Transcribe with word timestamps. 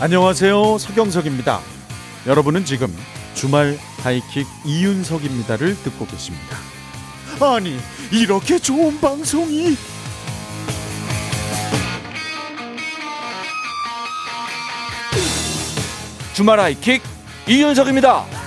안녕하세요. 0.00 0.78
서경석입니다. 0.78 1.60
여러분은 2.28 2.64
지금 2.64 2.96
주말 3.34 3.76
하이킥 4.04 4.46
이윤석입니다를 4.64 5.74
듣고 5.82 6.06
계십니다. 6.06 6.56
아니, 7.40 7.76
이렇게 8.12 8.60
좋은 8.60 9.00
방송이 9.00 9.76
주말 16.32 16.60
하이킥 16.60 17.02
이윤석입니다. 17.48 18.37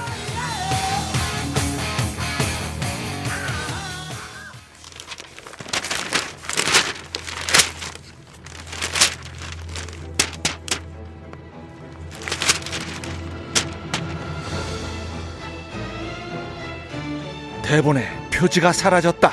대본에 17.72 18.06
표지가 18.32 18.74
사라졌다. 18.74 19.32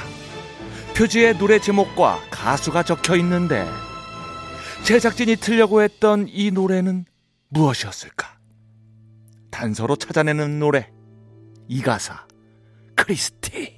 표지에 0.96 1.33
노래 1.33 1.59
제목과 1.59 2.20
가수가 2.30 2.84
적혀 2.84 3.16
있는데 3.16 3.66
제작진이 4.84 5.34
틀려고 5.34 5.83
했던 5.83 6.29
이 6.29 6.52
노래는 6.52 7.05
무엇이었을까? 7.48 8.38
단서로 9.51 9.96
찾아내는 9.96 10.60
노래 10.60 10.88
이 11.66 11.82
가사 11.82 12.29
크리스티 12.95 13.76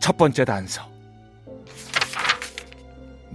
첫 0.00 0.16
번째 0.16 0.44
단서 0.44 0.90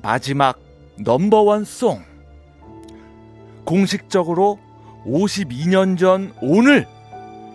마지막 0.02 0.60
넘버원 0.98 1.64
송 1.64 2.13
공식적으로 3.66 4.60
52년 5.06 5.98
전 5.98 6.34
오늘 6.42 6.88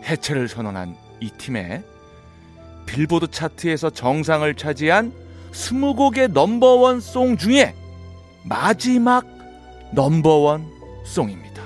해체를 0.05 0.49
선언한 0.49 0.97
이 1.21 1.31
팀의 1.31 1.83
빌보드 2.87 3.29
차트에서 3.31 3.91
정상을 3.91 4.53
차지한 4.55 5.13
20곡의 5.53 6.33
넘버원 6.33 7.01
송 7.01 7.37
중에 7.37 7.75
마지막 8.45 9.27
넘버원 9.93 10.67
송입니다. 11.05 11.63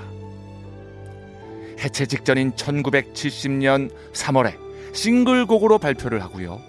해체 1.79 2.05
직전인 2.05 2.51
1970년 2.53 3.91
3월에 4.13 4.57
싱글곡으로 4.93 5.79
발표를 5.79 6.21
하고요. 6.21 6.61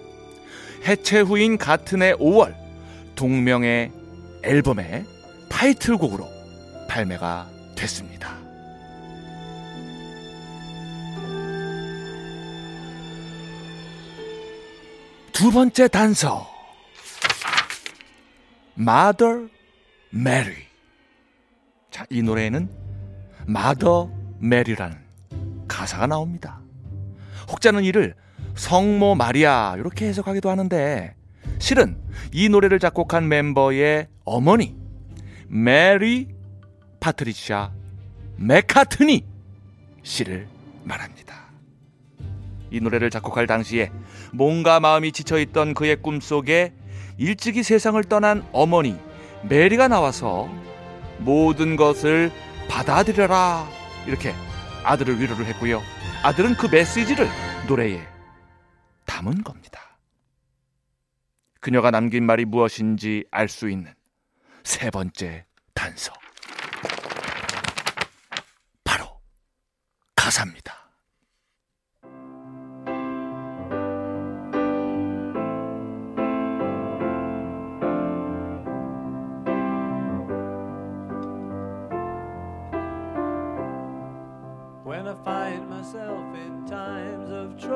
해체 0.85 1.19
후인 1.21 1.57
같은 1.57 2.01
해 2.01 2.13
5월 2.13 2.55
동명의 3.15 3.91
앨범의 4.43 5.05
타이틀곡으로 5.49 6.27
발매가 6.87 7.54
됐습니다. 7.85 8.35
두 15.31 15.51
번째 15.51 15.87
단서. 15.87 16.47
Mother 18.77 19.49
Mary. 20.13 20.63
자, 21.91 22.05
이 22.09 22.21
노래에는 22.21 22.69
Mother 23.47 24.07
Mary라는 24.41 24.97
가사가 25.67 26.07
나옵니다. 26.07 26.61
혹자는 27.49 27.83
이를 27.83 28.15
성모 28.55 29.15
마리아 29.15 29.75
이렇게 29.77 30.07
해석하기도 30.07 30.49
하는데 30.49 31.15
실은 31.59 32.01
이 32.31 32.49
노래를 32.49 32.79
작곡한 32.79 33.27
멤버의 33.27 34.07
어머니 34.23 34.75
메리 35.47 36.34
파트리샤 37.05 37.71
메카트니 38.37 39.23
씨를 40.01 40.47
말합니다. 40.85 41.51
이 42.71 42.79
노래를 42.79 43.11
작곡할 43.11 43.45
당시에 43.45 43.91
몸과 44.33 44.79
마음이 44.79 45.11
지쳐있던 45.11 45.75
그의 45.75 45.97
꿈속에 45.97 46.73
일찍이 47.19 47.61
세상을 47.61 48.03
떠난 48.05 48.43
어머니 48.51 48.99
메리가 49.47 49.87
나와서 49.87 50.49
모든 51.19 51.75
것을 51.75 52.31
받아들여라 52.69 53.69
이렇게 54.07 54.33
아들을 54.83 55.19
위로를 55.19 55.45
했고요. 55.45 55.83
아들은 56.23 56.55
그 56.55 56.65
메시지를 56.65 57.27
노래에 57.67 58.01
담은 59.05 59.43
겁니다. 59.43 59.99
그녀가 61.59 61.91
남긴 61.91 62.25
말이 62.25 62.45
무엇인지 62.45 63.25
알 63.29 63.47
수 63.47 63.69
있는 63.69 63.93
세 64.63 64.89
번째 64.89 65.45
단서. 65.75 66.11
바로 68.83 69.21
가사입니다. 70.25 70.73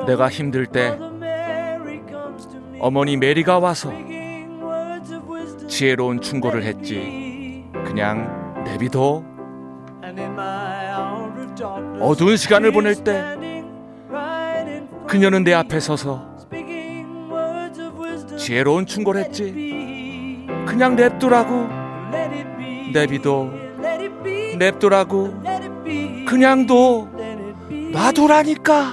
내가 0.06 0.28
힘들 0.28 0.66
때 0.66 0.98
어머니 2.80 3.16
메리가 3.16 3.60
와서 3.60 3.92
지혜로운 5.68 6.20
충고를 6.20 6.64
했지. 6.64 7.64
그냥 7.84 8.64
내비둬. 8.64 9.39
어두운 12.00 12.36
시간을 12.36 12.72
보낼 12.72 12.94
때 13.04 13.36
그녀는 15.06 15.44
내 15.44 15.52
앞에 15.52 15.80
서서 15.80 16.30
지혜로운 18.38 18.86
충고를 18.86 19.24
했지. 19.24 20.46
그냥 20.66 20.96
냅두라고. 20.96 21.68
내비둬. 22.92 23.50
냅두라고. 24.58 25.34
그냥 26.26 26.66
둬. 26.66 27.08
놔두라니까. 27.92 28.92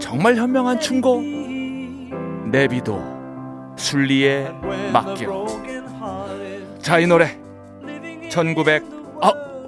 정말 0.00 0.36
현명한 0.36 0.80
충고. 0.80 1.20
내비둬. 2.50 3.74
순리에 3.76 4.50
맡겨. 4.92 5.46
자, 6.80 6.98
이 6.98 7.06
노래. 7.06 7.38
1900. 8.30 8.97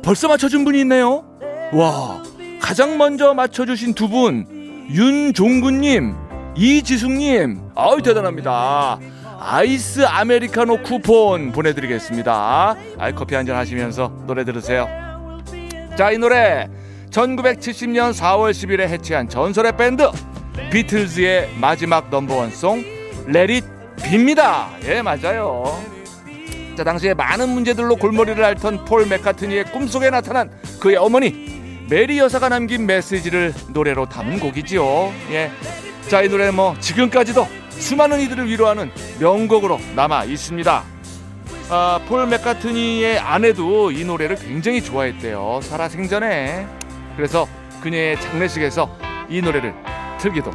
아, 0.00 0.02
벌써 0.02 0.28
맞춰준 0.28 0.64
분이 0.64 0.80
있네요. 0.80 1.24
와, 1.72 2.22
가장 2.60 2.98
먼저 2.98 3.34
맞춰주신 3.34 3.94
두 3.94 4.08
분. 4.08 4.46
윤종근님, 4.90 6.14
이지숙님. 6.56 7.60
아유, 7.74 8.02
대단합니다. 8.02 8.98
아이스 9.38 10.04
아메리카노 10.04 10.82
쿠폰 10.82 11.52
보내드리겠습니다. 11.52 12.74
아이, 12.98 13.14
커피 13.14 13.34
한잔 13.34 13.56
하시면서 13.56 14.12
노래 14.26 14.44
들으세요. 14.44 14.88
자, 15.96 16.10
이 16.10 16.18
노래. 16.18 16.68
1970년 17.10 18.12
4월 18.12 18.52
10일에 18.52 18.82
해체한 18.82 19.28
전설의 19.28 19.76
밴드 19.76 20.08
비틀즈의 20.70 21.56
마지막 21.60 22.08
넘버원송 22.08 22.84
레릿 23.26 23.64
빕니다. 23.96 24.66
예, 24.84 25.02
맞아요. 25.02 25.64
자, 26.80 26.84
당시에 26.84 27.12
많은 27.12 27.50
문제들로 27.50 27.94
골머리를 27.96 28.42
앓던 28.42 28.86
폴 28.86 29.04
맥카트니의 29.04 29.64
꿈속에 29.64 30.08
나타난 30.08 30.50
그의 30.80 30.96
어머니 30.96 31.84
메리 31.90 32.18
여사가 32.18 32.48
남긴 32.48 32.86
메시지를 32.86 33.52
노래로 33.68 34.08
담은 34.08 34.40
곡이지요. 34.40 35.12
예. 35.30 35.50
자, 36.08 36.22
이 36.22 36.30
노래 36.30 36.50
뭐 36.50 36.74
지금까지도 36.80 37.46
수많은 37.68 38.20
이들을 38.20 38.48
위로하는 38.48 38.90
명곡으로 39.20 39.78
남아 39.94 40.24
있습니다. 40.24 40.84
아, 41.68 42.00
폴 42.08 42.26
맥카트니의 42.26 43.18
아내도 43.18 43.90
이 43.90 44.02
노래를 44.02 44.36
굉장히 44.36 44.82
좋아했대요. 44.82 45.60
살아 45.62 45.86
생전에. 45.86 46.66
그래서 47.14 47.46
그녀의 47.82 48.18
장례식에서 48.22 48.90
이 49.28 49.42
노래를 49.42 49.74
틀기도 50.18 50.50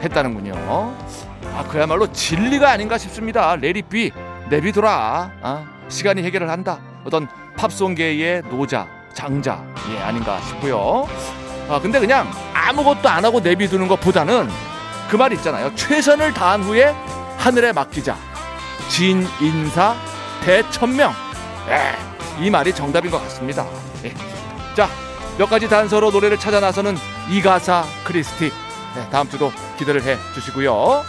했다는군요. 0.00 0.54
아, 0.54 1.64
그야말로 1.68 2.10
진리가 2.10 2.70
아닌가 2.70 2.96
싶습니다. 2.96 3.56
레리비 3.56 4.12
내비둬라. 4.48 5.30
아, 5.42 5.64
시간이 5.88 6.22
해결을 6.22 6.48
한다. 6.50 6.78
어떤 7.04 7.28
팝송계의 7.56 8.42
노자, 8.50 8.86
장자, 9.14 9.62
예, 9.92 9.98
아닌가 10.02 10.40
싶고요. 10.40 11.08
아, 11.68 11.80
근데 11.80 11.98
그냥 12.00 12.30
아무것도 12.54 13.08
안 13.08 13.24
하고 13.24 13.40
내비두는 13.40 13.88
것보다는 13.88 14.48
그 15.08 15.16
말 15.16 15.32
있잖아요. 15.34 15.72
최선을 15.76 16.34
다한 16.34 16.62
후에 16.64 16.94
하늘에 17.38 17.72
맡기자. 17.72 18.16
진 18.88 19.26
인사 19.40 19.94
대천명. 20.44 21.12
예, 21.68 22.44
이 22.44 22.50
말이 22.50 22.72
정답인 22.74 23.10
것 23.10 23.22
같습니다. 23.22 23.64
예. 24.04 24.12
자, 24.74 24.88
몇 25.38 25.48
가지 25.48 25.68
단서로 25.68 26.10
노래를 26.10 26.38
찾아 26.38 26.60
나서는 26.60 26.96
이 27.30 27.40
가사 27.40 27.84
크리스티. 28.04 28.50
네, 28.94 29.08
다음 29.10 29.28
주도 29.28 29.52
기대를 29.78 30.02
해 30.02 30.16
주시고요. 30.34 31.02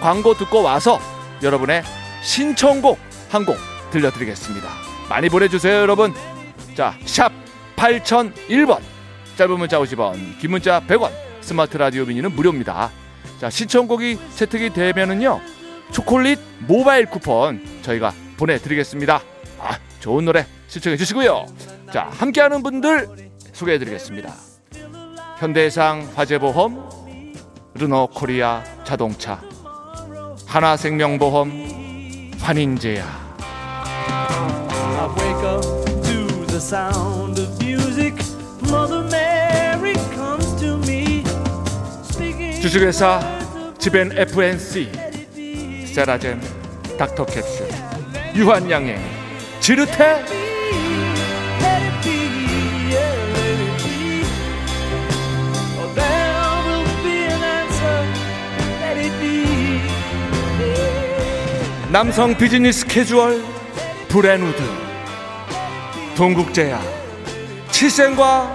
광고 0.00 0.34
듣고 0.34 0.62
와서 0.62 1.00
여러분의 1.42 1.82
신청곡 2.22 2.98
한 3.30 3.44
곡 3.44 3.56
들려드리겠습니다. 3.90 4.68
많이 5.08 5.28
보내주세요, 5.28 5.76
여러분. 5.80 6.12
자, 6.74 6.94
샵 7.04 7.32
8001번. 7.76 8.80
짧은 9.36 9.58
문자 9.58 9.78
50원, 9.78 10.38
긴 10.40 10.50
문자 10.50 10.80
100원. 10.80 11.10
스마트 11.40 11.76
라디오 11.76 12.04
미니는 12.04 12.32
무료입니다. 12.34 12.90
자, 13.40 13.48
신청곡이 13.48 14.18
채택이 14.34 14.70
되면은요. 14.70 15.40
초콜릿 15.92 16.38
모바일 16.66 17.06
쿠폰 17.06 17.64
저희가 17.82 18.12
보내드리겠습니다. 18.36 19.22
아, 19.60 19.78
좋은 20.00 20.24
노래 20.24 20.46
신청해 20.66 20.96
주시고요. 20.96 21.46
자, 21.92 22.10
함께하는 22.12 22.62
분들 22.62 23.30
소개해 23.52 23.78
드리겠습니다. 23.78 24.34
현대해상 25.38 26.10
화재보험, 26.14 27.34
르노코리아 27.74 28.62
자동차, 28.84 29.40
하나생명보험, 30.46 31.77
환인제야. 32.40 33.04
I 33.40 35.06
wake 35.16 35.44
up 35.44 35.62
to 36.04 36.46
the 36.46 36.60
sound 36.60 37.38
of 37.38 37.58
music. 37.62 38.14
Mother 38.70 39.02
Mary 39.10 39.94
comes 40.14 40.54
to 40.60 40.76
me. 40.78 41.24
Speaking 42.04 42.60
주식회사 42.60 43.20
지벤 43.78 44.10
FNC, 44.12 44.90
세라젬, 45.86 46.40
닥터캡슐, 46.98 47.68
유한양행, 48.34 49.00
지르테, 49.60 50.47
남성 61.98 62.32
비즈니스 62.36 62.86
캐주얼, 62.86 63.42
브레누드, 64.06 64.62
동국제야, 66.16 66.80
칠생과 67.72 68.54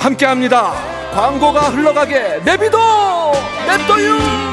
함께합니다. 0.00 0.72
광고가 1.14 1.68
흘러가게 1.68 2.40
내비도 2.44 2.78
냅둬요. 3.68 4.51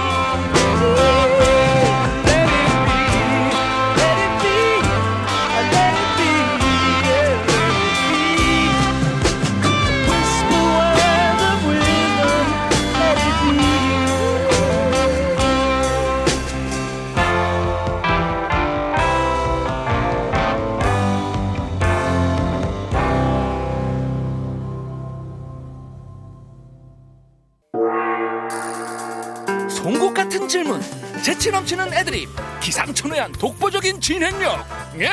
송곳 29.82 30.14
같은 30.14 30.46
질문, 30.46 30.82
재치 31.24 31.52
넘치는 31.52 31.94
애드립, 31.94 32.28
기상천외한 32.60 33.32
독보적인 33.32 34.02
진행력. 34.02 34.66
예, 35.00 35.10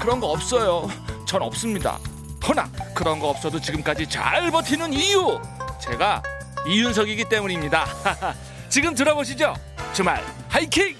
그런 0.00 0.20
거 0.20 0.28
없어요. 0.28 0.88
전 1.26 1.42
없습니다. 1.42 1.98
허나 2.46 2.70
그런 2.94 3.18
거 3.18 3.28
없어도 3.28 3.60
지금까지 3.60 4.08
잘 4.08 4.52
버티는 4.52 4.92
이유, 4.92 5.40
제가 5.82 6.22
이윤석이기 6.68 7.24
때문입니다. 7.28 7.86
지금 8.70 8.94
들어보시죠. 8.94 9.52
주말 9.92 10.24
하이킹. 10.48 10.96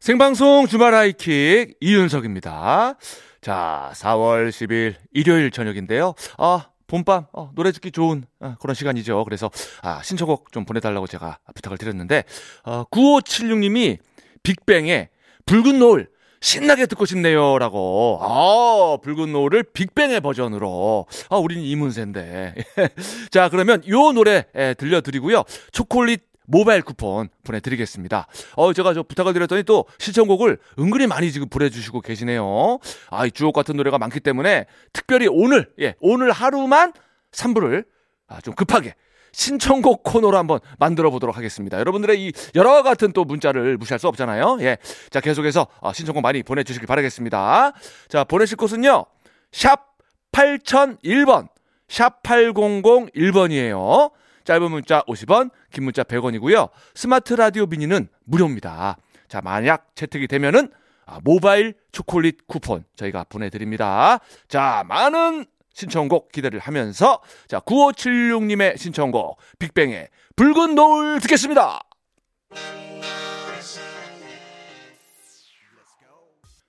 생방송 0.00 0.66
주말 0.66 0.94
하이킥 0.94 1.76
이윤석입니다. 1.78 2.94
자, 3.42 3.90
4월 3.94 4.48
10일 4.48 4.94
일요일 5.12 5.50
저녁인데요. 5.50 6.14
아, 6.38 6.69
봄밤 6.90 7.26
어, 7.32 7.52
노래 7.54 7.70
듣기 7.70 7.92
좋은 7.92 8.24
아, 8.40 8.56
그런 8.60 8.74
시간이죠. 8.74 9.24
그래서 9.24 9.48
아, 9.80 10.02
신청곡 10.02 10.50
좀 10.50 10.64
보내달라고 10.64 11.06
제가 11.06 11.38
부탁을 11.54 11.78
드렸는데 11.78 12.24
어, 12.64 12.82
9576님이 12.90 13.98
빅뱅의 14.42 15.08
붉은 15.46 15.78
노을 15.78 16.08
신나게 16.40 16.86
듣고 16.86 17.04
싶네요라고. 17.04 18.18
아, 18.22 18.96
붉은 19.02 19.30
노을을 19.30 19.62
빅뱅의 19.62 20.20
버전으로. 20.20 21.06
아, 21.28 21.36
우린 21.36 21.60
이문세인데. 21.60 22.54
자, 23.30 23.50
그러면 23.50 23.82
요 23.88 24.12
노래 24.12 24.46
예, 24.56 24.74
들려드리고요. 24.74 25.44
초콜릿 25.72 26.29
모바일 26.50 26.82
쿠폰 26.82 27.28
보내드리겠습니다. 27.44 28.26
어, 28.56 28.72
제가 28.72 28.92
저 28.92 29.02
부탁을 29.02 29.32
드렸더니 29.32 29.62
또 29.62 29.86
신청곡을 29.98 30.58
은근히 30.78 31.06
많이 31.06 31.30
지금 31.30 31.48
보내주시고 31.48 32.00
계시네요. 32.00 32.78
아, 33.10 33.26
이 33.26 33.30
주옥 33.30 33.54
같은 33.54 33.76
노래가 33.76 33.98
많기 33.98 34.20
때문에 34.20 34.66
특별히 34.92 35.28
오늘, 35.30 35.70
예, 35.80 35.94
오늘 36.00 36.32
하루만 36.32 36.92
3부를 37.32 37.84
아, 38.26 38.40
좀 38.40 38.54
급하게 38.54 38.94
신청곡 39.32 40.02
코너로 40.02 40.36
한번 40.36 40.58
만들어 40.78 41.10
보도록 41.10 41.36
하겠습니다. 41.36 41.78
여러분들의 41.78 42.20
이 42.20 42.32
여러 42.56 42.82
같은 42.82 43.12
또 43.12 43.24
문자를 43.24 43.76
무시할 43.76 44.00
수 44.00 44.08
없잖아요. 44.08 44.58
예. 44.60 44.78
자, 45.10 45.20
계속해서 45.20 45.68
어, 45.80 45.92
신청곡 45.92 46.22
많이 46.22 46.42
보내주시길 46.42 46.86
바라겠습니다. 46.86 47.72
자, 48.08 48.24
보내실 48.24 48.56
곳은요. 48.56 49.04
샵 49.52 49.90
8001번, 50.32 51.48
샵 51.88 52.22
8001번이에요. 52.22 54.10
짧은 54.44 54.70
문자 54.70 55.02
50원, 55.02 55.50
긴 55.72 55.84
문자 55.84 56.02
100원이고요. 56.02 56.70
스마트 56.94 57.34
라디오 57.34 57.66
미니는 57.66 58.08
무료입니다. 58.24 58.96
자, 59.28 59.40
만약 59.40 59.94
채택이 59.94 60.26
되면은 60.26 60.70
아, 61.06 61.18
모바일 61.24 61.74
초콜릿 61.92 62.46
쿠폰 62.46 62.84
저희가 62.96 63.24
보내드립니다. 63.24 64.20
자, 64.48 64.84
많은 64.86 65.46
신청곡 65.74 66.30
기대를 66.32 66.60
하면서 66.60 67.20
자, 67.48 67.60
9576님의 67.60 68.78
신청곡 68.78 69.38
빅뱅의 69.58 70.08
붉은 70.36 70.74
노을 70.74 71.20
듣겠습니다. 71.20 71.80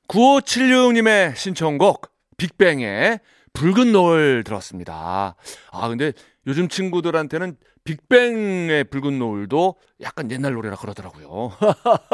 9576님의 0.07 1.35
신청곡 1.35 2.11
빅뱅의 2.37 3.19
붉은 3.53 3.91
노을 3.91 4.43
들었습니다. 4.43 5.36
아, 5.72 5.88
근데 5.88 6.13
요즘 6.48 6.67
친구들한테는 6.67 7.58
빅뱅의 7.84 8.86
붉은 8.86 9.20
노을도 9.20 9.75
약간 10.01 10.29
옛날 10.31 10.53
노래라 10.53 10.75
그러더라고요. 10.75 11.51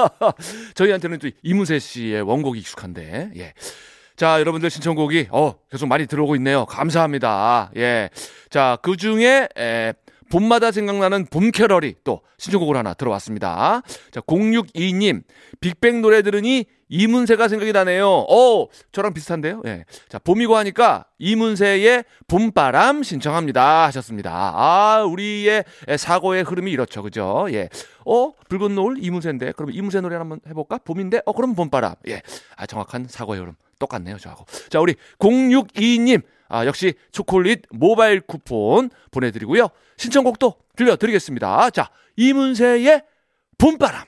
저희한테는 0.75 1.20
또 1.20 1.29
이문세 1.44 1.79
씨의 1.79 2.22
원곡이 2.22 2.60
익숙한데, 2.60 3.32
예. 3.36 3.53
자, 4.15 4.39
여러분들 4.39 4.70
신청곡이, 4.70 5.27
어, 5.32 5.56
계속 5.70 5.88
많이 5.88 6.08
들어오고 6.08 6.36
있네요. 6.38 6.65
감사합니다. 6.65 7.72
예. 7.75 8.10
자, 8.50 8.77
그 8.82 8.98
중에, 8.98 9.48
에, 9.58 9.94
봄마다 10.29 10.72
생각나는 10.72 11.25
봄 11.27 11.51
캐럴이 11.51 11.96
또 12.03 12.22
신청곡을 12.38 12.75
하나 12.75 12.94
들어왔습니다. 12.94 13.82
자, 14.12 14.22
062님, 14.22 15.24
빅뱅 15.62 16.01
노래 16.01 16.22
들으니 16.22 16.65
이문세가 16.89 17.48
생각이 17.48 17.72
나네요. 17.74 18.08
어, 18.08 18.67
저랑 18.91 19.13
비슷한데요? 19.13 19.62
예. 19.65 19.86
자, 20.10 20.20
봄이고 20.20 20.56
하니까 20.56 21.06
이문세의 21.20 22.06
봄바람 22.27 23.03
신청합니다. 23.03 23.86
하셨습니다. 23.88 24.32
아, 24.56 25.03
우리의 25.03 25.65
사고의 25.98 26.44
흐름이 26.44 26.72
이렇죠. 26.72 27.03
그죠? 27.03 27.48
예. 27.51 27.70
어, 28.06 28.32
붉은 28.50 28.75
노을 28.75 29.03
이문세인데, 29.03 29.53
그럼 29.53 29.72
이문세 29.72 30.01
노래 30.01 30.15
한번 30.15 30.39
해볼까? 30.48 30.79
봄인데, 30.79 31.22
어, 31.25 31.34
그럼 31.34 31.56
봄바람. 31.56 31.96
예. 32.08 32.22
아, 32.56 32.65
정확한 32.65 33.08
사고의 33.10 33.41
흐름. 33.41 33.56
똑같네요, 33.79 34.17
저하고. 34.17 34.46
자, 34.70 34.79
우리 34.79 34.96
062님. 35.20 36.24
아, 36.50 36.65
역시 36.65 36.94
초콜릿 37.12 37.63
모바일 37.72 38.22
쿠폰 38.22 38.89
보내드리고요. 39.12 39.67
신청곡도 39.98 40.56
들려드리겠습니다. 40.75 41.70
자, 41.72 41.89
이문세의 42.15 43.03
봄바람. 43.58 44.06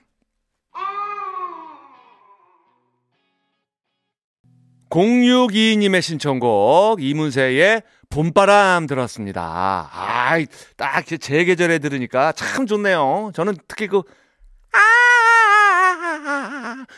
0622님의 4.90 6.02
신청곡 6.02 7.02
이문세의 7.02 7.84
봄바람 8.10 8.88
들었습니다. 8.88 9.90
아, 9.92 10.38
딱제 10.78 11.46
계절에 11.46 11.80
들으니까 11.80 12.32
참 12.32 12.66
좋네요. 12.66 13.32
저는 13.36 13.56
특히 13.68 13.88
그 13.88 14.02
아, 14.72 14.80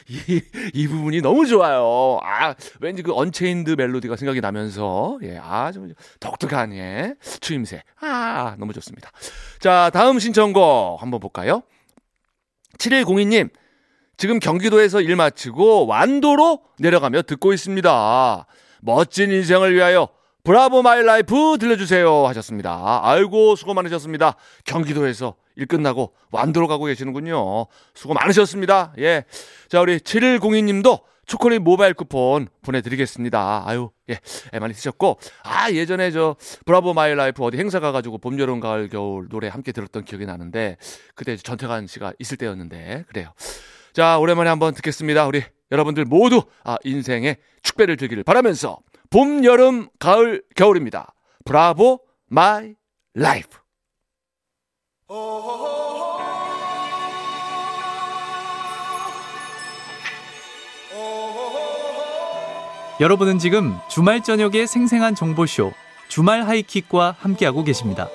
이, 0.08 0.42
이 0.74 0.88
부분이 0.88 1.22
너무 1.22 1.46
좋아요. 1.46 2.20
아, 2.24 2.56
왠지 2.80 3.02
그 3.02 3.14
언체인드 3.14 3.72
멜로디가 3.72 4.16
생각이 4.16 4.42
나면서, 4.42 5.20
예, 5.24 5.38
아주 5.38 5.94
독특한, 6.20 6.74
예, 6.74 7.16
추임새. 7.40 7.84
아, 8.02 8.56
너무 8.58 8.74
좋습니다. 8.74 9.12
자, 9.60 9.90
다음 9.94 10.20
신청곡 10.20 11.02
한번 11.02 11.20
볼까요? 11.20 11.64
7102님, 12.78 13.50
지금 14.18 14.40
경기도에서 14.40 15.02
일 15.02 15.16
마치고 15.16 15.88
완도로 15.88 16.62
내려가며 16.80 17.24
듣고 17.24 17.54
있습니다. 17.54 18.46
멋진 18.82 19.32
인생을 19.32 19.74
위하여 19.74 20.10
Bravo 20.44 20.82
My 20.82 21.04
Life 21.04 21.58
들려주세요 21.60 22.28
하셨습니다. 22.28 23.02
아이고 23.04 23.56
수고 23.56 23.74
많으셨습니다. 23.74 24.36
경기도에서 24.66 25.36
일 25.56 25.68
끝나고 25.68 26.14
완도로 26.32 26.68
가고 26.68 26.86
계시는군요. 26.86 27.68
수고 27.94 28.14
많으셨습니다. 28.14 28.94
예. 29.00 29.26
자, 29.70 29.82
우리 29.82 30.00
7102님도 30.00 31.02
초콜릿 31.32 31.62
모바일 31.62 31.94
쿠폰 31.94 32.48
보내드리겠습니다. 32.62 33.64
아유, 33.66 33.92
예, 34.10 34.20
예, 34.54 34.60
많이 34.60 34.74
드셨고, 34.74 35.18
아, 35.44 35.72
예전에 35.72 36.12
저, 36.12 36.36
Bravo 36.66 36.94
My 36.94 37.16
Life 37.16 37.42
어디 37.44 37.58
행사 37.58 37.80
가가지고 37.80 38.18
봄, 38.18 38.38
여름, 38.38 38.60
가을, 38.60 38.90
겨울 38.90 39.30
노래 39.30 39.48
함께 39.48 39.72
들었던 39.72 40.04
기억이 40.04 40.26
나는데, 40.26 40.76
그때 41.16 41.38
전태관 41.38 41.88
씨가 41.88 42.14
있을 42.20 42.36
때였는데, 42.36 43.06
그래요. 43.08 43.32
자, 43.94 44.18
오랜만에 44.18 44.50
한번 44.50 44.74
듣겠습니다. 44.74 45.28
우리 45.28 45.44
여러분들 45.72 46.06
모두, 46.06 46.44
아, 46.64 46.78
인생의 46.84 47.38
축배를 47.62 47.98
들기를 47.98 48.24
바라면서, 48.24 48.80
봄, 49.10 49.44
여름, 49.44 49.90
가을, 50.00 50.44
겨울입니다. 50.56 51.14
Bravo 51.46 52.00
My 52.28 52.76
Life. 53.14 53.60
여러분은 63.02 63.40
지금 63.40 63.76
주말 63.90 64.22
저녁의 64.24 64.68
생생한 64.68 65.16
정보쇼 65.16 65.74
주말 66.08 66.44
하이킥과 66.44 67.16
함께하고 67.20 67.64
계십니다. 67.64 68.08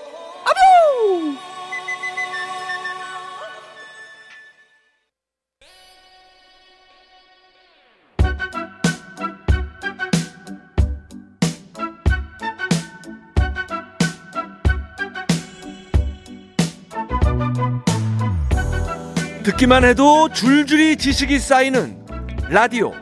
듣기만 19.46 19.84
해도 19.84 20.28
줄줄이 20.28 20.96
지식이 20.96 21.38
쌓이는 21.38 22.04
라디오 22.48 22.92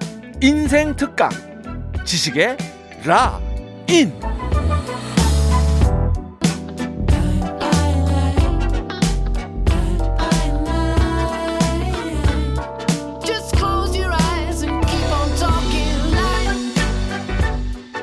인생 0.43 0.95
특강. 0.95 1.31
지식의 2.05 2.59
라인. 3.03 4.13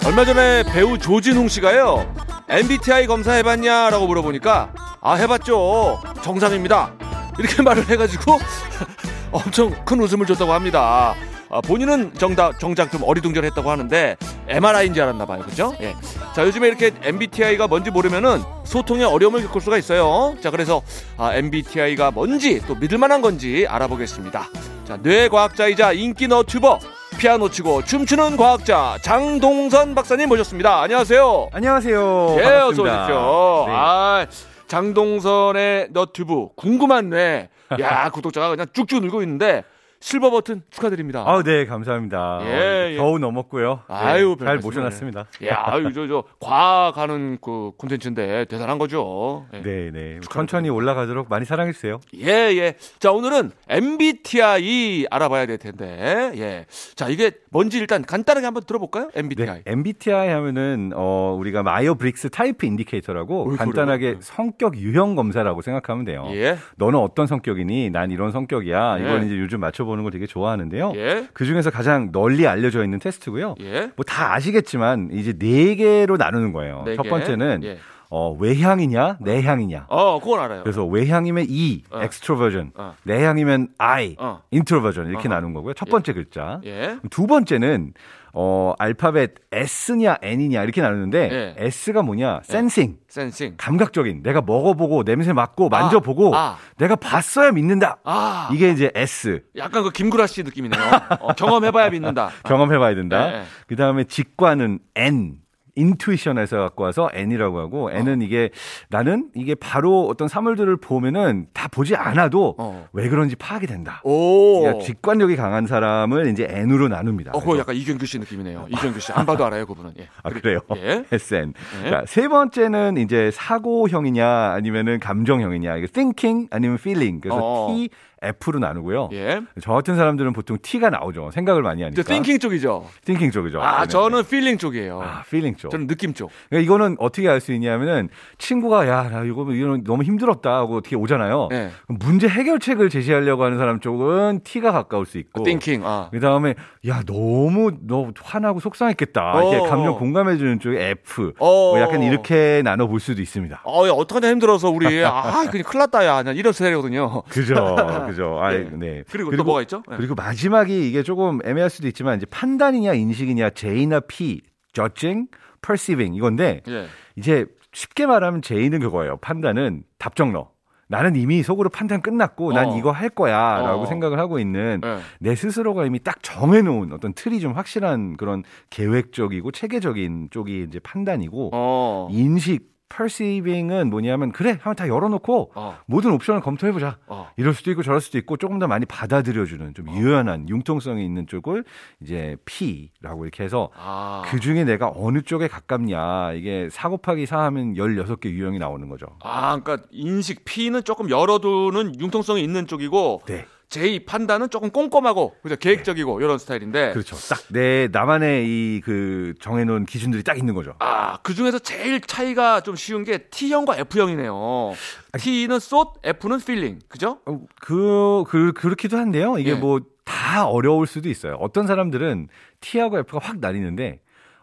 얼마 0.03 0.25
전에 0.25 0.63
배우 0.63 0.97
조진웅 0.97 1.47
씨가요 1.47 2.11
MBTI 2.49 3.05
검사 3.05 3.33
해봤냐라고 3.33 4.07
물어보니까 4.07 4.73
아 4.99 5.13
해봤죠. 5.13 6.01
정상입니다 6.23 7.00
이렇게 7.41 7.61
말을 7.63 7.87
해가지고 7.89 8.39
엄청 9.31 9.71
큰 9.85 9.99
웃음을 10.01 10.25
줬다고 10.25 10.51
합니다. 10.53 11.15
아, 11.53 11.59
본인은 11.59 12.13
정답 12.17 12.57
정작 12.59 12.89
좀 12.91 13.03
어리둥절했다고 13.03 13.69
하는데 13.69 14.15
MRI인 14.47 14.93
줄 14.93 15.03
알았나 15.03 15.25
봐요, 15.25 15.41
그죠? 15.41 15.75
예. 15.81 15.93
자 16.33 16.45
요즘에 16.45 16.67
이렇게 16.69 16.91
MBTI가 17.03 17.67
뭔지 17.67 17.91
모르면은 17.91 18.41
소통에 18.63 19.03
어려움을 19.03 19.43
겪을 19.47 19.59
수가 19.59 19.77
있어요. 19.77 20.35
자 20.41 20.49
그래서 20.49 20.81
아, 21.17 21.33
MBTI가 21.35 22.11
뭔지 22.11 22.61
또 22.67 22.75
믿을 22.75 22.97
만한 22.97 23.21
건지 23.21 23.65
알아보겠습니다. 23.69 24.47
자 24.87 24.97
뇌과학자이자 25.01 25.91
인기 25.91 26.27
너튜버 26.29 26.79
피아노 27.17 27.49
치고 27.49 27.83
춤추는 27.83 28.37
과학자 28.37 28.97
장동선 29.01 29.93
박사님 29.93 30.29
모셨습니다. 30.29 30.81
안녕하세요. 30.81 31.49
안녕하세요. 31.51 32.35
예, 32.39 32.43
반갑습니다. 32.43 32.63
어서 32.63 32.81
오십시오. 32.81 33.65
네. 33.67 33.73
아, 33.75 34.25
장동선의 34.71 35.89
너튜브 35.91 36.47
궁금한 36.55 37.09
뇌. 37.09 37.49
야, 37.81 38.09
구독자가 38.15 38.49
그냥 38.51 38.67
쭉쭉 38.71 39.01
늘고 39.01 39.21
있는데 39.23 39.65
실버 40.01 40.31
버튼 40.31 40.63
축하드립니다. 40.71 41.23
아, 41.25 41.43
네, 41.43 41.65
감사합니다. 41.67 42.39
예, 42.43 42.91
예. 42.93 42.97
겨우 42.97 43.19
넘었고요. 43.19 43.81
네, 43.87 43.95
아유, 43.95 44.35
별 44.35 44.47
잘. 44.47 44.57
모셔놨습니다. 44.57 45.27
야, 45.45 45.63
아유, 45.67 45.93
저, 45.93 46.07
저, 46.07 46.23
과학하는 46.39 47.37
그 47.39 47.71
콘텐츠인데 47.77 48.45
대단한 48.45 48.79
거죠. 48.79 49.45
예. 49.53 49.61
네, 49.61 49.91
네. 49.91 50.19
천천히 50.29 50.69
올라가도록 50.69 51.27
많이 51.29 51.45
사랑해주세요. 51.45 51.99
예, 52.15 52.27
예. 52.27 52.73
자, 52.99 53.11
오늘은 53.11 53.51
MBTI 53.69 55.05
알아봐야 55.09 55.45
될 55.45 55.57
텐데, 55.59 56.31
예. 56.35 56.65
자, 56.95 57.07
이게 57.07 57.31
뭔지 57.51 57.77
일단 57.77 58.01
간단하게 58.01 58.45
한번 58.45 58.63
들어볼까요? 58.63 59.09
MBTI. 59.15 59.63
네, 59.63 59.71
MBTI 59.71 60.29
하면은 60.29 60.91
어 60.95 61.35
우리가 61.37 61.61
Myers 61.63 61.93
Briggs 61.93 62.29
Type 62.29 62.65
Indicator라고 62.65 63.51
어이, 63.51 63.57
간단하게 63.57 64.05
그래요? 64.07 64.17
성격 64.21 64.77
유형 64.77 65.15
검사라고 65.15 65.61
생각하면 65.61 66.05
돼요. 66.05 66.25
예. 66.31 66.57
너는 66.77 66.97
어떤 66.97 67.27
성격이니? 67.27 67.89
난 67.91 68.09
이런 68.09 68.31
성격이야. 68.31 68.97
예. 68.99 69.03
이건 69.03 69.25
이제 69.25 69.37
요즘 69.37 69.59
맞춰보는 69.59 70.03
걸 70.03 70.11
되게 70.11 70.25
좋아하는데요. 70.27 70.93
예. 70.95 71.27
그 71.33 71.45
중에서 71.45 71.69
가장 71.71 72.11
널리 72.11 72.47
알려져 72.47 72.83
있는 72.83 72.99
테스트고요. 72.99 73.55
예. 73.61 73.91
뭐다 73.95 74.33
아시겠지만 74.33 75.09
이제 75.11 75.33
네 75.33 75.75
개로 75.75 76.17
나누는 76.17 76.53
거예요. 76.53 76.83
네첫 76.85 77.03
개. 77.03 77.09
번째는 77.09 77.61
예. 77.63 77.77
어, 78.13 78.35
외향이냐, 78.37 79.19
내향이냐. 79.21 79.85
어, 79.87 80.19
그건 80.19 80.41
알아요. 80.41 80.63
그래서 80.63 80.85
외향이면 80.85 81.45
E, 81.47 81.83
어. 81.91 82.01
extroversion. 82.01 82.71
어. 82.75 82.93
내향이면 83.03 83.69
I, 83.77 84.17
어. 84.19 84.41
introversion 84.51 85.09
이렇게 85.09 85.29
어허. 85.29 85.35
나눈 85.35 85.53
거고요. 85.53 85.73
첫 85.75 85.87
번째 85.89 86.11
글자. 86.13 86.59
예. 86.65 86.97
두 87.09 87.25
번째는 87.25 87.93
어, 88.33 88.73
알파벳 88.79 89.33
S냐 89.51 90.17
N이냐 90.21 90.63
이렇게 90.63 90.81
나누는데 90.81 91.29
예. 91.31 91.65
S가 91.65 92.01
뭐냐? 92.01 92.41
sensing. 92.43 92.99
센싱. 93.07 93.55
감각적인 93.57 94.23
내가 94.23 94.41
먹어보고 94.41 95.03
냄새 95.03 95.33
맡고 95.33 95.69
만져보고 95.69 96.35
아. 96.35 96.57
내가 96.77 96.95
봤어야 96.95 97.51
믿는다. 97.51 97.97
아. 98.03 98.49
이게 98.53 98.69
이제 98.71 98.91
S 98.95 99.43
약간 99.57 99.83
그 99.83 99.91
김구라 99.91 100.27
씨 100.27 100.43
느낌이네요. 100.43 100.81
어, 101.19 101.33
경험해봐야 101.33 101.89
믿는다. 101.89 102.31
경험해봐야 102.45 102.95
된다. 102.95 103.29
네. 103.31 103.43
그 103.67 103.75
다음에 103.75 104.05
직관은 104.05 104.79
N. 104.95 105.35
인투이션에서 105.81 106.57
갖고 106.57 106.83
와서 106.83 107.09
N이라고 107.13 107.59
하고 107.59 107.91
N은 107.91 108.21
이게 108.21 108.49
나는 108.89 109.29
이게 109.35 109.55
바로 109.55 110.07
어떤 110.07 110.27
사물들을 110.27 110.77
보면은 110.77 111.47
다 111.53 111.67
보지 111.67 111.95
않아도 111.95 112.55
어. 112.57 112.87
왜 112.93 113.09
그런지 113.09 113.35
파악이 113.35 113.67
된다. 113.67 114.01
오. 114.03 114.61
그러니까 114.61 114.83
직관력이 114.85 115.35
강한 115.35 115.65
사람을 115.67 116.27
이제 116.27 116.47
N으로 116.49 116.87
나눕니다. 116.87 117.31
어, 117.33 117.39
그거 117.39 117.57
약간 117.57 117.75
이경규 117.75 118.05
씨 118.05 118.19
느낌이네요. 118.19 118.67
이경규 118.69 118.99
씨. 118.99 119.11
안 119.13 119.25
봐도 119.25 119.45
알아요, 119.45 119.65
그분은. 119.65 119.93
예. 119.99 120.07
아 120.23 120.29
그래요? 120.29 120.59
예. 120.77 121.03
SN. 121.11 121.53
예. 121.85 121.89
자, 121.89 122.03
세 122.07 122.27
번째는 122.27 122.97
이제 122.97 123.31
사고형이냐 123.31 124.27
아니면은 124.53 124.99
감정형이냐. 124.99 125.77
이게 125.77 125.87
thinking 125.87 126.47
아니면 126.51 126.75
feeling. 126.79 127.21
그래서 127.21 127.39
어. 127.41 127.67
T, 127.73 127.89
F로 128.23 128.59
나누고요. 128.59 129.09
예. 129.13 129.41
저 129.61 129.73
같은 129.73 129.95
사람들은 129.95 130.33
보통 130.33 130.57
T가 130.61 130.89
나오죠. 130.89 131.31
생각을 131.33 131.61
많이 131.63 131.81
하니까. 131.83 132.01
저 132.03 132.13
thinking 132.13 132.39
쪽이죠. 132.39 132.85
thinking 133.05 133.33
쪽이죠. 133.33 133.61
아, 133.61 133.81
네. 133.81 133.87
저는 133.87 134.23
feeling 134.25 134.57
쪽이에요. 134.57 135.01
아, 135.01 135.23
feeling 135.25 135.59
쪽. 135.59 135.71
저는 135.71 135.87
느낌 135.87 136.13
쪽. 136.13 136.29
그러니까 136.49 136.65
이거는 136.65 136.95
어떻게 136.99 137.27
알 137.27 137.41
수 137.41 137.51
있냐면은 137.53 138.09
친구가 138.37 138.87
야, 138.87 139.09
나 139.09 139.23
이거 139.23 139.45
이거 139.51 139.77
너무 139.83 140.03
힘들었다 140.03 140.53
하고 140.57 140.77
어떻게 140.77 140.95
오잖아요. 140.95 141.49
예. 141.51 141.71
문제 141.87 142.27
해결책을 142.27 142.89
제시하려고 142.89 143.43
하는 143.43 143.57
사람 143.57 143.79
쪽은 143.79 144.41
T가 144.43 144.71
가까울 144.71 145.07
수 145.07 145.17
있고. 145.17 145.43
thinking. 145.43 145.81
아. 145.83 146.09
그 146.11 146.19
다음에 146.19 146.53
야 146.87 147.01
너무 147.07 147.71
너 147.81 148.11
화나고 148.21 148.59
속상했겠다. 148.59 149.31
어. 149.33 149.63
감정 149.67 149.97
공감해 149.97 150.37
주는 150.37 150.59
쪽에 150.59 150.89
F. 150.89 151.33
어. 151.39 151.71
뭐 151.71 151.79
약간 151.79 152.03
이렇게 152.03 152.61
나눠 152.63 152.85
볼 152.87 152.99
수도 152.99 153.21
있습니다. 153.21 153.61
어, 153.65 153.87
야, 153.87 153.91
어떡하냐 153.91 154.29
힘들어서 154.29 154.69
우리. 154.69 155.01
아, 155.03 155.45
그냥 155.49 155.63
큰일 155.65 155.79
났다, 155.79 156.05
야. 156.05 156.21
이런 156.33 156.53
스타일이거든요. 156.53 157.23
그죠, 157.29 157.55
그죠. 158.11 158.39
아, 158.41 158.53
예. 158.53 158.69
네. 158.71 159.03
그리고, 159.09 159.35
또 159.35 159.43
뭐가 159.43 159.61
있죠? 159.63 159.83
예. 159.91 159.95
그리고 159.95 160.15
마지막이 160.15 160.87
이게 160.87 161.03
조금 161.03 161.39
애매할 161.43 161.69
수도 161.69 161.87
있지만 161.87 162.17
이제 162.17 162.25
판단이냐 162.29 162.93
인식이냐 162.93 163.51
J나 163.51 164.01
P, 164.01 164.41
judging, 164.73 165.29
perceiving 165.61 166.15
이건데 166.15 166.61
예. 166.67 166.87
이제 167.15 167.45
쉽게 167.73 168.05
말하면 168.05 168.41
J는 168.41 168.79
그거예요. 168.79 169.17
판단은 169.17 169.83
답정너. 169.97 170.49
나는 170.87 171.15
이미 171.15 171.41
속으로 171.41 171.69
판단 171.69 172.01
끝났고 172.01 172.51
난 172.51 172.67
어. 172.67 172.77
이거 172.77 172.91
할 172.91 173.07
거야라고 173.07 173.83
어. 173.83 173.85
생각을 173.85 174.19
하고 174.19 174.39
있는 174.39 174.81
예. 174.83 174.97
내 175.19 175.35
스스로가 175.35 175.85
이미 175.85 175.99
딱 175.99 176.21
정해놓은 176.21 176.91
어떤 176.91 177.13
틀이 177.13 177.39
좀 177.39 177.53
확실한 177.53 178.17
그런 178.17 178.43
계획적이고 178.71 179.51
체계적인 179.51 180.27
쪽이 180.31 180.65
이제 180.67 180.79
판단이고 180.79 181.51
어. 181.53 182.09
인식 182.11 182.70
perceiving은 182.91 183.89
뭐냐면 183.89 184.31
그래 184.31 184.51
한번 184.51 184.75
다 184.75 184.87
열어놓고 184.87 185.51
어. 185.55 185.77
모든 185.85 186.11
옵션을 186.11 186.41
검토해보자. 186.41 186.97
어. 187.07 187.29
이럴 187.37 187.53
수도 187.53 187.71
있고 187.71 187.83
저럴 187.83 188.01
수도 188.01 188.17
있고 188.17 188.37
조금 188.37 188.59
더 188.59 188.67
많이 188.67 188.85
받아들여주는 188.85 189.73
좀 189.73 189.89
유연한 189.95 190.49
융통성이 190.49 191.05
있는 191.05 191.27
쪽을 191.27 191.63
이제 192.01 192.35
P라고 192.45 193.25
이렇게 193.25 193.43
해서 193.43 193.69
아. 193.75 194.23
그 194.25 194.39
중에 194.39 194.63
내가 194.63 194.91
어느 194.93 195.21
쪽에 195.21 195.47
가깝냐 195.47 196.33
이게 196.33 196.69
4 196.69 196.89
곱하기 196.89 197.25
4 197.25 197.39
하면 197.45 197.73
16개 197.75 198.25
유형이 198.25 198.59
나오는 198.59 198.87
거죠. 198.89 199.07
아, 199.23 199.57
그러니까 199.59 199.87
인식 199.91 200.45
P는 200.45 200.83
조금 200.83 201.09
열어두는 201.09 201.99
융통성이 201.99 202.43
있는 202.43 202.67
쪽이고 202.67 203.21
네. 203.25 203.45
J 203.71 203.99
판단은 204.05 204.49
조금 204.49 204.69
꼼꼼하고 204.69 205.33
그죠 205.41 205.55
계획적이고 205.55 206.19
이런 206.21 206.37
스타일인데 206.37 206.91
그렇죠. 206.91 207.15
딱 207.15 207.39
내 207.49 207.87
나만의 207.91 208.45
이 208.45 208.81
그 208.83 209.33
정해놓은 209.39 209.85
기준들이 209.85 210.23
딱 210.23 210.37
있는 210.37 210.53
거죠. 210.53 210.73
아, 210.79 211.17
그 211.23 211.33
중에서 211.33 211.57
제일 211.59 212.01
차이가 212.01 212.59
좀 212.61 212.75
쉬운 212.75 213.03
게 213.05 213.19
T형과 213.29 213.77
F형이네요. 213.77 214.73
T는 215.17 215.59
쏟, 215.59 215.93
F는 216.03 216.39
feeling. 216.39 216.79
그죠? 216.89 217.19
어, 217.25 217.39
그, 217.61 218.23
그 218.27 218.51
그렇기도 218.53 218.97
한데요. 218.97 219.37
이게 219.37 219.51
예. 219.51 219.55
뭐다 219.55 220.47
어려울 220.47 220.85
수도 220.87 221.07
있어요. 221.09 221.35
어떤 221.39 221.65
사람들은 221.67 222.27
T하고 222.59 222.99
F가 222.99 223.19
확 223.21 223.39
나뉘는데 223.39 224.00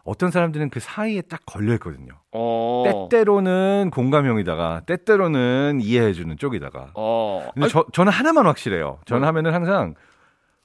어떤 0.09 0.31
사람들은 0.31 0.71
그 0.71 0.79
사이에 0.79 1.21
딱 1.21 1.41
걸려 1.45 1.73
있거든요. 1.73 2.13
어. 2.31 2.83
때때로는 3.09 3.91
공감형이다가 3.93 4.81
때때로는 4.87 5.79
이해해주는 5.83 6.35
쪽이다가. 6.37 6.91
어. 6.95 7.47
근데 7.53 7.67
저, 7.67 7.85
저는 7.93 8.11
하나만 8.11 8.47
확실해요. 8.47 8.97
저는 9.05 9.27
하면은 9.27 9.53
항상 9.53 9.93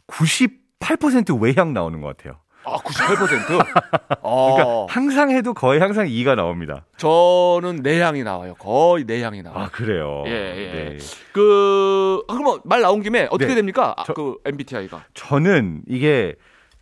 98% 0.09 1.41
외향 1.43 1.75
나오는 1.75 2.01
것 2.01 2.17
같아요. 2.17 2.39
아, 2.67 2.77
98%? 2.79 3.61
어. 4.23 4.55
그러니까 4.57 4.95
항상 4.95 5.31
해도 5.31 5.53
거의 5.53 5.79
항상 5.81 6.07
2가 6.07 6.35
나옵니다. 6.37 6.87
저는 6.97 7.81
내향이 7.83 8.23
나와요. 8.25 8.55
거의 8.55 9.05
내향이 9.05 9.43
나와요. 9.43 9.65
아 9.65 9.69
그래요. 9.69 10.23
예, 10.27 10.31
예. 10.31 10.73
네. 10.73 10.99
그, 11.35 12.23
아, 12.29 12.33
그럼 12.35 12.61
말 12.65 12.81
나온 12.81 13.03
김에 13.03 13.25
어떻게 13.31 13.49
네. 13.49 13.57
됩니까? 13.57 13.93
아, 13.99 14.05
저- 14.05 14.15
그 14.15 14.37
MBTI가. 14.47 15.05
저는 15.13 15.83
이게 15.87 16.35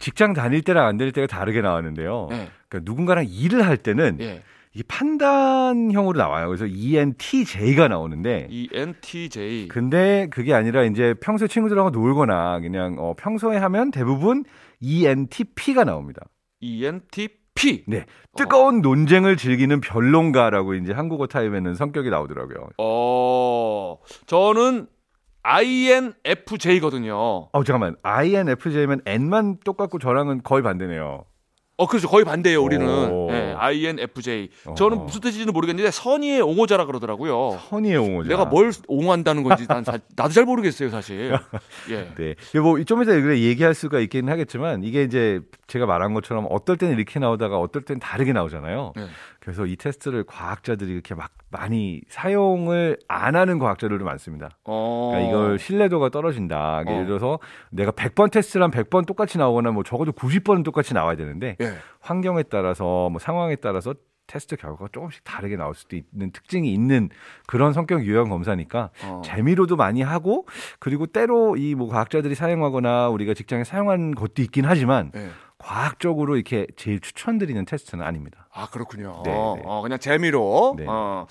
직장 0.03 0.33
다닐 0.33 0.63
때랑 0.63 0.87
안 0.89 0.97
다닐 0.99 1.13
때가 1.13 1.29
다르게 1.29 1.61
나왔는데요. 1.63 2.29
예. 2.33 2.49
그러니까 2.69 2.91
누군가랑 2.91 3.25
일을 3.29 3.65
할 3.65 3.77
때는 3.77 4.19
예. 4.21 4.43
이게 4.75 4.83
판단형으로 4.89 6.19
나와요. 6.19 6.49
그래서 6.49 6.67
ENTJ가 6.67 7.87
나오는데 7.87 8.49
ENTJ. 8.51 9.69
근데 9.69 10.27
그게 10.31 10.55
아니라 10.55 10.83
이제 10.83 11.15
평소에 11.21 11.47
친구들하고 11.47 11.91
놀거나 11.91 12.59
그냥 12.61 12.97
어, 12.99 13.15
평소에 13.17 13.59
하면 13.59 13.93
대부분 13.93 14.45
ENTP가 14.81 15.85
나옵니다. 15.85 16.23
ENTP. 16.61 17.85
네. 17.87 18.07
뜨거운 18.37 18.81
논쟁을 18.81 19.37
즐기는 19.37 19.81
변론가라고 19.81 20.75
이제 20.75 20.93
한국어 20.93 21.29
타입에는 21.29 21.77
성격이 21.77 22.11
나오더라고요. 22.11 22.71
어, 22.79 23.99
저는 24.27 24.89
INFJ거든요. 25.43 27.15
어, 27.53 27.65
잠깐만. 27.65 27.97
INFJ면 28.03 29.03
N만 29.07 29.59
똑같고 29.65 29.99
저랑은 29.99 30.43
거의 30.43 30.63
반대네요. 30.63 31.25
어, 31.79 31.87
그렇죠. 31.87 32.07
거의 32.07 32.25
반대예요, 32.25 32.63
우리는. 32.63 32.87
오. 32.87 33.29
예, 33.33 33.55
INFJ. 33.57 34.51
어. 34.67 34.75
저는 34.75 35.05
무슨 35.07 35.21
뜻인지는 35.23 35.53
모르겠는데 35.53 35.91
선의의 35.91 36.41
옹호자라 36.43 36.85
그러더라고요. 36.85 37.49
허니의 37.73 37.97
옹호자. 37.97 38.29
내가 38.29 38.45
뭘 38.45 38.71
옹호한다는 38.87 39.43
건지 39.43 39.67
난 39.67 39.83
사- 39.83 39.99
나도 40.15 40.29
잘 40.31 40.45
모르겠어요, 40.45 40.91
사실. 40.91 41.37
예. 41.91 42.09
네. 42.15 42.35
뭐좀 42.61 43.03
이따 43.03 43.13
그래 43.13 43.41
얘기할 43.41 43.75
수가 43.75 43.99
있긴 44.01 44.29
하겠지만 44.29 44.85
이게 44.85 45.03
이제 45.03 45.41
제가 45.67 45.87
말한 45.87 46.15
것처럼 46.15 46.47
어떨 46.51 46.77
때는 46.77 46.95
이렇게 46.97 47.19
나오다가 47.19 47.59
어떨 47.59 47.83
때는 47.83 47.99
다르게 47.99 48.33
나오잖아요. 48.33 48.93
네. 48.95 49.07
그래서 49.43 49.67
이 49.67 49.75
테스트를 49.75 50.23
과학자들이 50.25 50.93
이렇게 50.93 51.17
막 51.17 51.33
많이 51.51 52.01
사용을 52.09 52.97
안 53.09 53.35
하는 53.35 53.59
과학자들도 53.59 54.05
많습니다. 54.05 54.51
어. 54.65 55.11
그러니까 55.13 55.29
이걸 55.31 55.59
신뢰도가 55.59 56.11
떨어진다. 56.11 56.79
어. 56.79 56.85
예를 56.89 57.07
들어서 57.07 57.41
내가 57.73 57.91
100번 57.91 58.31
테스트를 58.31 58.63
한 58.63 58.71
100번 58.71 59.05
똑같이 59.05 59.39
나오거나 59.39 59.73
뭐 59.73 59.83
적어도 59.83 60.13
90번은 60.13 60.63
똑같이 60.65 60.95
나와야 60.95 61.17
되는데 61.17 61.57
예. 61.61 61.73
환경에 61.99 62.45
따라서 62.45 63.11
뭐 63.11 63.19
상황에 63.19 63.57
따라서 63.57 63.95
테스트 64.29 64.55
결과가 64.55 64.87
조금씩 64.93 65.25
다르게 65.25 65.57
나올 65.57 65.75
수도 65.75 65.97
있는 65.97 66.31
특징이 66.31 66.73
있는 66.73 67.11
그런 67.49 67.73
성격 67.73 68.05
유형 68.05 68.29
검사니까 68.31 68.91
어. 69.05 69.23
재미로도 69.25 69.75
많이 69.75 70.03
하고 70.03 70.47
그리고 70.79 71.07
때로 71.07 71.57
이 71.57 71.75
뭐 71.75 71.89
과학자들이 71.89 72.37
사용하거나 72.37 73.09
우리가 73.09 73.35
직장에 73.35 73.65
사용한 73.65 74.15
것도 74.15 74.41
있긴 74.43 74.65
하지만 74.65 75.11
예. 75.17 75.31
과학적으로 75.63 76.35
이렇게 76.37 76.67
제일 76.77 77.01
추천드리는 77.01 77.65
테스트는 77.65 78.05
아닙니다. 78.05 78.49
아, 78.53 78.69
그렇군요. 78.69 79.23
네, 79.25 79.31
네. 79.33 79.63
어, 79.65 79.81
그냥 79.83 79.99
재미로. 79.99 80.75
네. 80.77 80.85
어. 80.89 81.27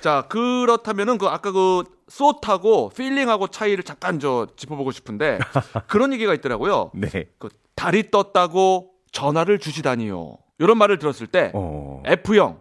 자, 0.00 0.22
그렇다면은 0.28 1.18
그 1.18 1.26
아까 1.26 1.50
그 1.52 1.84
숏하고 2.08 2.90
필링하고 2.90 3.48
차이를 3.48 3.84
잠깐 3.84 4.20
저 4.20 4.46
짚어보고 4.56 4.92
싶은데 4.92 5.38
그런 5.88 6.12
얘기가 6.12 6.32
있더라고요. 6.34 6.92
네. 6.94 7.26
그 7.38 7.48
달이 7.74 8.10
떴다고 8.10 8.92
전화를 9.10 9.58
주시다니요. 9.58 10.36
이런 10.58 10.78
말을 10.78 10.98
들었을 10.98 11.26
때 11.26 11.50
어. 11.54 12.02
F형 12.06 12.60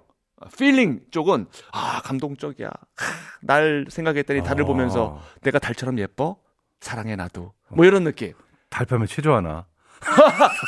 feeling 0.57 1.01
쪽은 1.11 1.45
아 1.71 2.01
감동적이야. 2.03 2.67
하, 2.67 3.05
날 3.41 3.85
생각했더니 3.89 4.43
달을 4.43 4.63
아. 4.63 4.67
보면서 4.67 5.19
내가 5.41 5.59
달처럼 5.59 5.99
예뻐 5.99 6.37
사랑해 6.79 7.15
나도 7.15 7.53
뭐 7.69 7.85
이런 7.85 8.03
느낌. 8.03 8.33
달밤에 8.69 9.05
체조하나? 9.05 9.65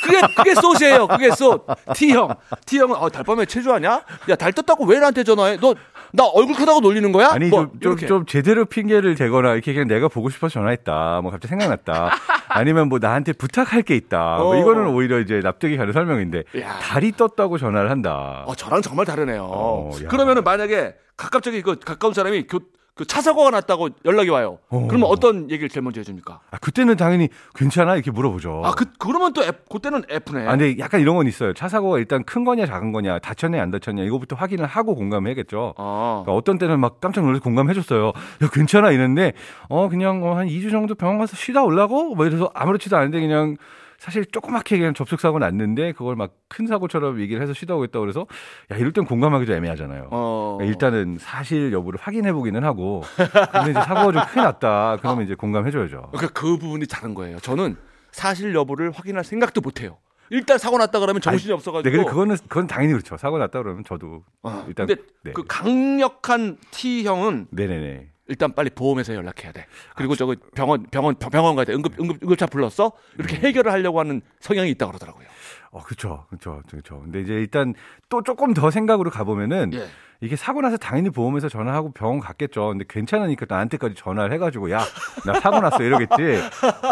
그게 0.04 0.22
그게 0.36 0.54
thought이에요. 0.56 1.08
그게 1.08 1.32
숏. 1.32 1.66
T형. 1.96 2.30
T형은 2.66 2.96
어, 2.96 3.10
달밤에 3.10 3.46
체조하냐? 3.46 4.02
야 4.30 4.36
달 4.36 4.54
떴다고 4.54 4.86
왜 4.86 5.00
나한테 5.00 5.24
전화해? 5.24 5.58
너 5.58 5.74
나 6.16 6.26
얼굴 6.26 6.56
크다고 6.56 6.80
놀리는 6.80 7.12
거야? 7.12 7.30
아니 7.32 7.48
뭐, 7.50 7.72
좀, 7.82 7.98
좀. 7.98 8.08
좀 8.08 8.26
제대로 8.28 8.66
핑계를 8.66 9.16
대거나 9.16 9.54
이렇게 9.54 9.74
그냥 9.74 9.88
내가 9.88 10.08
보고 10.08 10.30
싶어서 10.30 10.54
전화했다. 10.54 11.22
뭐 11.24 11.32
갑자기 11.32 11.50
생각났다. 11.50 12.12
아니면 12.50 12.88
뭐 12.88 13.00
나한테 13.02 13.34
부탁할 13.34 13.82
게 13.82 13.96
있다. 13.96 14.36
뭐 14.38 14.56
어. 14.56 14.60
이거는 14.60 14.90
오히려 14.90 15.20
이제 15.20 15.40
납득이 15.44 15.76
가는 15.76 15.92
설명인데 15.92 16.44
야. 16.62 16.78
달이 16.84 17.14
떴다고 17.14 17.58
전화를 17.58 17.90
한다. 17.90 18.44
어, 18.46 18.54
저랑 18.54 18.84
정말 18.84 19.08
다르네요. 19.08 19.44
어, 19.50 19.90
야. 20.04 20.08
그러면은 20.08 20.44
만약에 20.44 20.94
가깝적이 21.18 21.64
그 21.64 21.80
가까운 21.80 22.14
사람이 22.14 22.44
교, 22.46 22.60
그 22.96 23.06
차 23.06 23.22
사고가 23.22 23.50
났다고 23.50 23.90
연락이 24.06 24.30
와요. 24.30 24.60
어. 24.70 24.86
그러면 24.88 25.10
어떤 25.10 25.50
얘기를 25.50 25.68
제일 25.68 25.82
먼저 25.84 26.00
해줍니까? 26.00 26.42
아, 26.52 26.58
그때는 26.58 26.96
당연히 26.96 27.30
괜찮아 27.56 27.96
이렇게 27.96 28.12
물어보죠. 28.12 28.62
아, 28.64 28.72
그 28.76 28.86
그러면 29.00 29.34
또 29.34 29.42
F, 29.44 29.54
그때는 29.72 30.04
F네. 30.10 30.48
아, 30.48 30.52
근데 30.52 30.78
약간 30.78 31.02
이런 31.02 31.16
건 31.16 31.26
있어요. 31.28 31.54
차 31.54 31.68
사고가 31.68 31.98
일단 31.98 32.24
큰 32.24 32.44
거냐 32.44 32.68
작은 32.68 32.92
거냐 32.92 33.18
다쳤냐 33.20 33.62
안 33.62 33.72
다쳤냐 33.72 34.04
이거부터 34.04 34.36
확인을 34.36 34.66
하고 34.68 34.94
공감해야겠죠. 34.94 35.74
어. 35.78 36.22
그러니까 36.24 36.38
어떤 36.38 36.60
때는 36.60 36.80
막 36.80 37.02
깜짝 37.02 37.22
놀라서 37.22 37.42
공감해줬어요. 37.44 38.08
야 38.44 38.50
괜찮아 38.52 38.92
이랬는데 38.92 39.34
어 39.70 39.90
그냥 39.90 40.24
어, 40.24 40.36
한 40.36 40.48
2주 40.48 40.70
정도 40.70 40.94
병원 40.94 41.18
가서 41.18 41.36
쉬다 41.36 41.64
올라고 41.64 42.14
뭐 42.14 42.26
이래서 42.28 42.52
아무렇지도 42.54 42.96
않은데 42.96 43.20
그냥 43.20 43.58
사실 43.98 44.26
조그맣게 44.26 44.78
그냥 44.78 44.94
접촉 44.94 45.20
사고 45.20 45.40
났는데 45.40 45.94
그걸 45.94 46.16
막 46.16 46.32
큰 46.54 46.68
사고처럼 46.68 47.20
얘기를 47.20 47.42
해서 47.42 47.54
쉬다 47.54 47.76
오겠다 47.76 48.00
그래서 48.00 48.28
야 48.72 48.78
이럴 48.78 48.92
땐 48.92 49.06
공감하기도 49.06 49.54
애매하잖아요. 49.54 50.10
어. 50.12 50.58
그러니까 50.60 50.72
일단은 50.72 51.18
사실 51.20 51.74
여부를 51.74 52.00
확인해 52.00 52.32
보기는 52.32 52.64
하고 52.64 53.04
근데 53.52 53.72
이제 53.72 53.82
사고가 53.82 54.12
좀 54.12 54.22
크게 54.28 54.42
났다 54.42 54.98
그러면 55.02 55.26
이제 55.26 55.36
공감해줘야죠. 55.36 56.10
그러니까 56.12 56.28
그 56.40 56.58
부분이 56.58 56.86
다른 56.88 57.16
거예요. 57.16 57.40
저는 57.40 57.76
사실 58.12 58.54
여부를 58.54 58.92
확인할 58.92 59.24
생각도 59.24 59.62
못 59.62 59.82
해요. 59.82 59.98
일단 60.30 60.58
사고 60.58 60.78
났다 60.78 61.00
그러면 61.00 61.22
정신이 61.22 61.48
네, 61.50 61.54
없어가지고. 61.54 61.92
근데 61.96 62.10
그거는 62.10 62.38
그건 62.48 62.68
당연히 62.68 62.94
그렇죠. 62.94 63.18
사고 63.18 63.38
났다 63.38 63.62
그러면 63.62 63.84
저도 63.84 64.24
어, 64.44 64.66
일단 64.68 64.88
근데 64.88 65.02
네. 65.24 65.32
그 65.34 65.44
강력한 65.48 66.58
T형은 66.72 67.48
네네네. 67.52 68.13
일단 68.28 68.54
빨리 68.54 68.70
보험회사에 68.70 69.16
연락해야 69.16 69.52
돼. 69.52 69.66
그리고 69.96 70.16
저거 70.16 70.36
병원 70.56 70.86
병원 70.92 71.16
병원 71.16 71.56
가야 71.56 71.66
돼. 71.66 71.74
응급 71.74 72.00
응급 72.00 72.24
응급차 72.24 72.46
불렀어? 72.48 72.92
이렇게 73.18 73.36
해결을 73.38 73.72
하려고 73.72 74.00
하는 74.00 74.22
성향이 74.40 74.70
있다 74.72 74.88
그러더라고요. 74.88 75.26
어, 75.72 75.82
그렇죠, 75.84 76.26
그렇죠, 76.30 76.62
그렇죠. 76.70 77.02
근데 77.02 77.22
이제 77.22 77.34
일단 77.34 77.74
또 78.08 78.22
조금 78.22 78.54
더 78.54 78.70
생각으로 78.72 79.10
가보면은 79.10 79.72
예. 79.74 79.88
이게 80.22 80.38
사고 80.38 80.62
나서 80.62 80.78
당연히 80.78 81.10
보험에서 81.10 81.50
전화하고 81.50 81.92
병원 81.92 82.22
갔겠죠. 82.22 82.70
근데 82.70 82.86
괜찮으니까 82.88 83.46
나한테까지 83.50 83.96
전화를 83.96 84.32
해가지고 84.36 84.72
야, 84.72 84.80
나 85.26 85.34
사고 85.42 85.60
났어 85.60 85.84
이러겠지. 85.84 86.14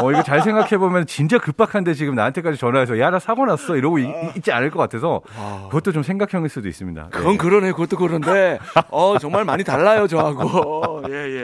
어, 0.02 0.12
이거 0.12 0.22
잘 0.24 0.42
생각해 0.42 0.78
보면 0.78 1.06
진짜 1.06 1.38
급박한데 1.38 1.94
지금 1.94 2.16
나한테까지 2.16 2.58
전화해서 2.58 3.00
야, 3.00 3.10
나 3.10 3.20
사고 3.20 3.46
났어 3.46 3.78
이러고 3.78 4.00
이- 4.00 4.12
있지 4.36 4.52
않을 4.52 4.70
것 4.70 4.80
같아서 4.80 5.22
그것도 5.70 5.94
좀 5.94 6.04
생각형일 6.04 6.50
수도 6.50 6.68
있습니다. 6.68 7.08
그건 7.12 7.34
예. 7.36 7.38
그러네. 7.38 7.72
그것도 7.72 7.96
그런데 7.96 8.60
어 8.90 9.18
정말 9.18 9.46
많이 9.46 9.64
달라요 9.64 10.08
저하고. 10.08 11.01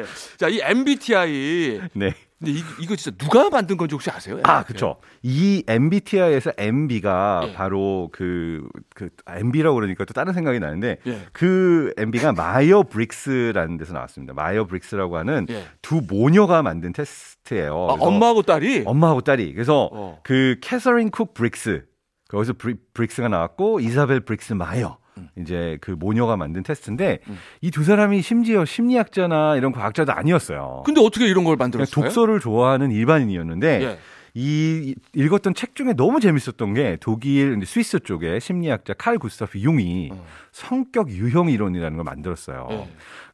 예 0.08 0.48
예. 0.54 0.60
자이 0.60 0.60
MBTI 0.62 1.82
네. 1.94 2.14
근데 2.40 2.52
이, 2.52 2.64
이거 2.80 2.96
진짜 2.96 3.18
누가 3.18 3.50
만든 3.50 3.78
건지 3.78 3.96
혹시 3.96 4.12
아세요? 4.12 4.40
아, 4.44 4.64
그렇죠. 4.64 4.98
이 5.24 5.64
MBTI에서 5.68 6.52
MB가 6.56 7.48
예. 7.48 7.54
바로 7.54 8.10
그, 8.12 8.68
그, 8.94 9.10
MB라고 9.28 9.76
그러니까 9.76 10.06
또 10.06 10.14
다른 10.14 10.34
생각이 10.34 10.60
나는데 10.60 10.98
예. 11.08 11.22
그 11.34 11.94
MB가 11.98 12.34
마이어 12.34 12.84
브릭스라는 12.84 13.78
데서 13.78 13.94
나왔습니다. 13.94 14.34
마이어 14.36 14.66
브릭스라고 14.66 15.18
하는 15.18 15.48
예. 15.50 15.66
두 15.82 16.02
모녀가 16.08 16.62
만든 16.62 16.94
테스트예요. 16.94 17.74
아, 17.74 17.96
엄마하고 18.00 18.44
딸이 18.44 18.84
엄마하고 18.86 19.22
딸이. 19.22 19.54
그래서 19.54 19.90
어. 19.92 20.20
그 20.22 20.58
캐서린 20.62 21.10
쿡 21.10 21.34
브릭스 21.34 21.86
거기서 22.30 22.54
브릭스가 22.94 23.30
나왔고 23.30 23.80
이사벨 23.80 24.22
브릭스 24.22 24.54
마이어 24.54 25.00
음. 25.02 25.07
이제 25.38 25.78
그 25.82 25.92
모녀가 25.92 26.38
만든 26.38 26.64
테스트인데 26.64 27.20
이두 27.62 27.84
사람이 27.84 28.22
심지어 28.22 28.66
심리학자나 28.66 29.56
이런 29.56 29.72
과학자도 29.72 30.12
아니었어요. 30.14 30.84
근데 30.86 31.02
어떻게 31.02 31.28
이런 31.28 31.44
걸 31.44 31.56
만들었어요? 31.56 31.92
독서를 31.92 32.40
좋아하는 32.40 32.92
일반인이었는데 32.92 33.84
예. 33.84 34.00
이 34.40 34.94
읽었던 35.16 35.56
책 35.56 35.74
중에 35.74 35.94
너무 35.94 36.20
재밌었던 36.20 36.76
게 36.76 36.98
독일 37.00 37.60
스위스 37.66 38.00
쪽의 38.00 38.40
심리학자 38.40 38.94
칼 38.94 39.18
구스타프 39.18 39.58
융이 39.58 40.10
어. 40.12 40.26
성격 40.52 41.10
유형 41.10 41.50
이론이라는 41.50 41.98
걸 41.98 42.04
만들었어요. 42.04 42.68
네. 42.70 42.88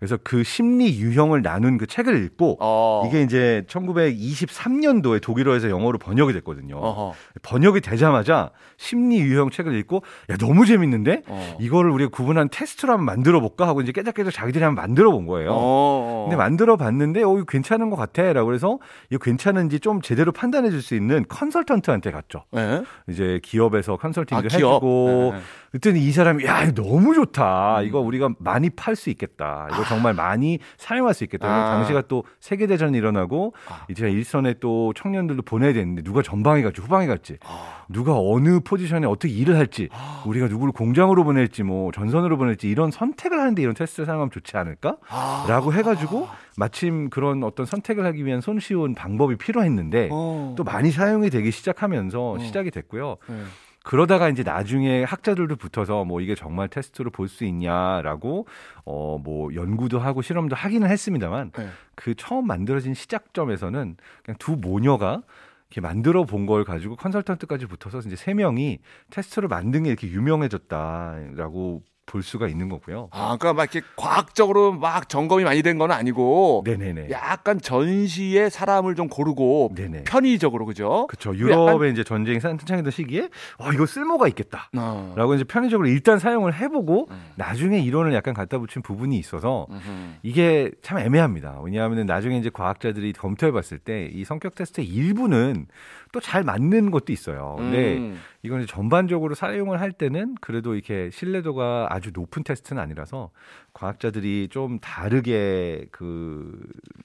그래서 0.03 0.17
그 0.21 0.43
심리 0.43 0.99
유형을 0.99 1.43
나눈 1.43 1.77
그 1.77 1.87
책을 1.87 2.25
읽고 2.25 2.57
어. 2.59 3.05
이게 3.07 3.21
이제 3.21 3.63
1923년도에 3.69 5.21
독일어에서 5.21 5.69
영어로 5.69 5.97
번역이 5.97 6.33
됐거든요. 6.33 6.75
어허. 6.75 7.13
번역이 7.41 7.79
되자마자 7.79 8.49
심리 8.75 9.21
유형 9.21 9.49
책을 9.49 9.73
읽고 9.75 10.03
야 10.29 10.35
너무 10.35 10.65
재밌는데 10.65 11.21
어. 11.27 11.57
이거를 11.61 11.89
우리가 11.91 12.09
구분한 12.11 12.49
테스트로 12.51 12.91
한번 12.91 13.05
만들어 13.05 13.39
볼까 13.39 13.65
하고 13.65 13.79
이제 13.79 13.93
깨작깨작 13.93 14.33
자기들이 14.33 14.61
한번 14.61 14.83
만들어 14.83 15.09
본 15.09 15.25
거예요. 15.25 15.51
어. 15.53 16.25
근데 16.27 16.35
만들어 16.35 16.75
봤는데 16.75 17.23
어 17.23 17.35
이거 17.37 17.45
괜찮은 17.45 17.89
것 17.89 17.95
같아라고 17.95 18.45
그래서 18.45 18.79
이거 19.09 19.23
괜찮은지 19.23 19.79
좀 19.79 20.01
제대로 20.01 20.33
판단해 20.33 20.69
줄 20.69 20.83
수 20.83 20.95
있는 20.95 21.23
컨설턴트한테 21.29 22.11
갔죠. 22.11 22.43
네. 22.51 22.83
이제 23.07 23.39
기업에서 23.41 23.95
컨설팅도 23.95 24.35
아, 24.35 24.41
기업? 24.41 24.73
해주고 24.73 25.29
네, 25.31 25.37
네. 25.37 25.43
그랬더니 25.71 26.05
이 26.05 26.11
사람이 26.11 26.43
야 26.45 26.69
너무 26.73 27.15
좋다. 27.15 27.79
음. 27.79 27.85
이거 27.85 27.99
우리가 28.01 28.31
많이 28.39 28.69
팔 28.69 28.97
수 28.97 29.09
있겠다. 29.09 29.67
이거 29.71 29.83
정말 29.93 30.13
많이 30.13 30.60
사용할 30.77 31.13
수 31.13 31.23
있겠다. 31.23 31.47
아. 31.47 31.75
당시가 31.77 32.03
또 32.08 32.23
세계 32.39 32.67
대전이 32.67 32.97
일어나고 32.97 33.53
아. 33.69 33.86
이제 33.89 34.10
일선에 34.10 34.56
또 34.60 34.93
청년들도 34.95 35.43
보내야 35.43 35.73
되는데 35.73 36.01
누가 36.01 36.21
전방에 36.21 36.62
갈지 36.63 36.82
후방에 36.82 37.08
갈지 37.08 37.38
아. 37.45 37.86
누가 37.89 38.13
어느 38.17 38.60
포지션에 38.60 39.06
어떻게 39.06 39.34
일을 39.34 39.58
할지 39.58 39.89
우리가 40.25 40.47
누구를 40.47 40.71
공장으로 40.73 41.23
보낼지 41.23 41.63
뭐 41.63 41.91
전선으로 41.91 42.38
보낼지 42.38 42.67
이런 42.67 42.91
선택을 42.91 43.39
하는데 43.39 43.62
이런 43.62 43.73
테스트를 43.73 44.06
사용하면 44.06 44.32
좋지 44.32 44.58
않을까? 44.58 44.97
아. 45.10 45.45
라고 45.47 45.73
해가지고 45.73 46.27
마침 46.58 47.10
그런 47.10 47.43
어떤 47.43 47.65
선택을 47.65 48.06
하기 48.08 48.25
위한 48.25 48.41
손쉬운 48.41 48.95
방법이 48.95 49.36
필요했는데 49.38 50.10
어. 50.12 50.53
또 50.58 50.63
많이 50.63 50.91
사용이 50.91 51.29
되기 51.29 51.51
시작하면서 51.51 52.39
시작이 52.39 52.71
됐고요. 52.71 53.17
네. 53.27 53.36
그러다가 53.83 54.29
이제 54.29 54.43
나중에 54.43 55.03
학자들도 55.03 55.55
붙어서 55.57 56.05
뭐 56.05 56.21
이게 56.21 56.35
정말 56.35 56.69
테스트로 56.69 57.11
볼 57.11 57.27
수 57.27 57.43
있냐라고 57.45 58.47
어 58.85 59.17
뭐 59.23 59.53
연구도 59.53 59.99
하고 59.99 60.21
실험도 60.21 60.55
하기는 60.55 60.89
했습니다만 60.89 61.51
네. 61.51 61.67
그 61.95 62.15
처음 62.15 62.47
만들어진 62.47 62.93
시작점에서는 62.93 63.97
그냥 64.23 64.37
두 64.39 64.53
모녀가 64.55 65.21
이렇게 65.69 65.81
만들어 65.81 66.23
본 66.25 66.45
걸 66.45 66.63
가지고 66.65 66.95
컨설턴트까지 66.95 67.65
붙어서 67.67 67.99
이제 67.99 68.15
세 68.15 68.33
명이 68.33 68.79
테스트를 69.11 69.47
만든 69.49 69.83
게 69.83 69.89
이렇게 69.89 70.07
유명해졌다라고 70.07 71.83
볼 72.05 72.21
수가 72.21 72.47
있는 72.47 72.69
거고요. 72.69 73.07
아, 73.11 73.37
그러니까 73.39 73.53
막 73.53 73.73
이렇게 73.73 73.87
과학적으로 73.95 74.73
막 74.73 75.07
점검이 75.09 75.43
많이 75.43 75.61
된 75.61 75.73
건 75.73 75.89
아니고 75.91 76.61
네네네. 76.65 77.07
약간 77.09 77.59
전시에 77.59 78.49
사람을 78.49 78.93
좀 78.93 79.07
고르고 79.07 79.71
네네. 79.75 80.03
편의적으로 80.03 80.65
그죠? 80.67 81.07
그렇죠. 81.07 81.35
유럽의 81.35 81.91
이제 81.91 82.03
전쟁이 82.03 82.37
한창이던 82.37 82.91
시기에 82.91 83.29
와 83.57 83.73
이거 83.73 83.87
쓸모가 83.87 84.27
있겠다. 84.27 84.69
어. 84.77 85.13
라고 85.15 85.33
이제 85.33 85.43
편의적으로 85.43 85.87
일단 85.87 86.19
사용을 86.19 86.53
해보고 86.53 87.07
음. 87.09 87.25
나중에 87.35 87.79
이론을 87.79 88.13
약간 88.13 88.35
갖다 88.35 88.59
붙인 88.59 88.83
부분이 88.83 89.17
있어서 89.17 89.65
음흠. 89.71 89.79
이게 90.21 90.69
참 90.83 90.99
애매합니다. 90.99 91.59
왜냐하면 91.63 92.05
나중에 92.05 92.37
이제 92.37 92.51
과학자들이 92.53 93.13
검토해봤을 93.13 93.79
때 93.79 94.11
이 94.13 94.23
성격 94.25 94.53
테스트의 94.55 94.85
일부는 94.87 95.65
또 96.11 96.19
잘 96.19 96.43
맞는 96.43 96.91
것도 96.91 97.11
있어요. 97.11 97.55
근데 97.57 97.97
음. 97.97 98.19
이건 98.45 98.67
전반적으로 98.67 99.36
사용을 99.36 99.79
할 99.79 99.93
때는 99.93 100.36
그래도 100.41 100.75
이렇게 100.75 101.10
신뢰도가 101.12 101.88
아주 101.89 102.12
높은 102.13 102.43
테스트는 102.43 102.82
아니라서 102.82 103.32
과학자들이 103.71 104.49
좀 104.51 104.79
다르게 104.79 105.86
그 105.91 106.60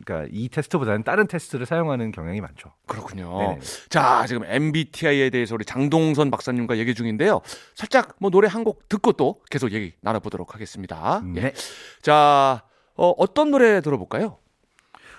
그러니까 0.04 0.28
이 0.32 0.48
테스트보다는 0.48 1.04
다른 1.04 1.28
테스트를 1.28 1.64
사용하는 1.64 2.10
경향이 2.10 2.40
많죠. 2.40 2.72
그렇군요. 2.86 3.38
네네. 3.38 3.60
자, 3.88 4.26
지금 4.26 4.42
MBTI에 4.44 5.30
대해서 5.30 5.54
우리 5.54 5.64
장동선 5.64 6.32
박사님과 6.32 6.76
얘기 6.78 6.92
중인데요. 6.94 7.40
살짝 7.74 8.16
뭐 8.20 8.30
노래 8.30 8.48
한 8.48 8.58
곡 8.64 8.88
듣고 8.88 9.12
또 9.12 9.40
계속 9.48 9.70
얘기 9.72 9.92
나눠 10.00 10.18
보도록 10.18 10.54
하겠습니다. 10.54 11.22
예. 11.36 11.40
네. 11.40 11.52
자, 12.02 12.64
어, 12.96 13.10
어떤 13.16 13.52
노래 13.52 13.80
들어볼까요? 13.80 14.38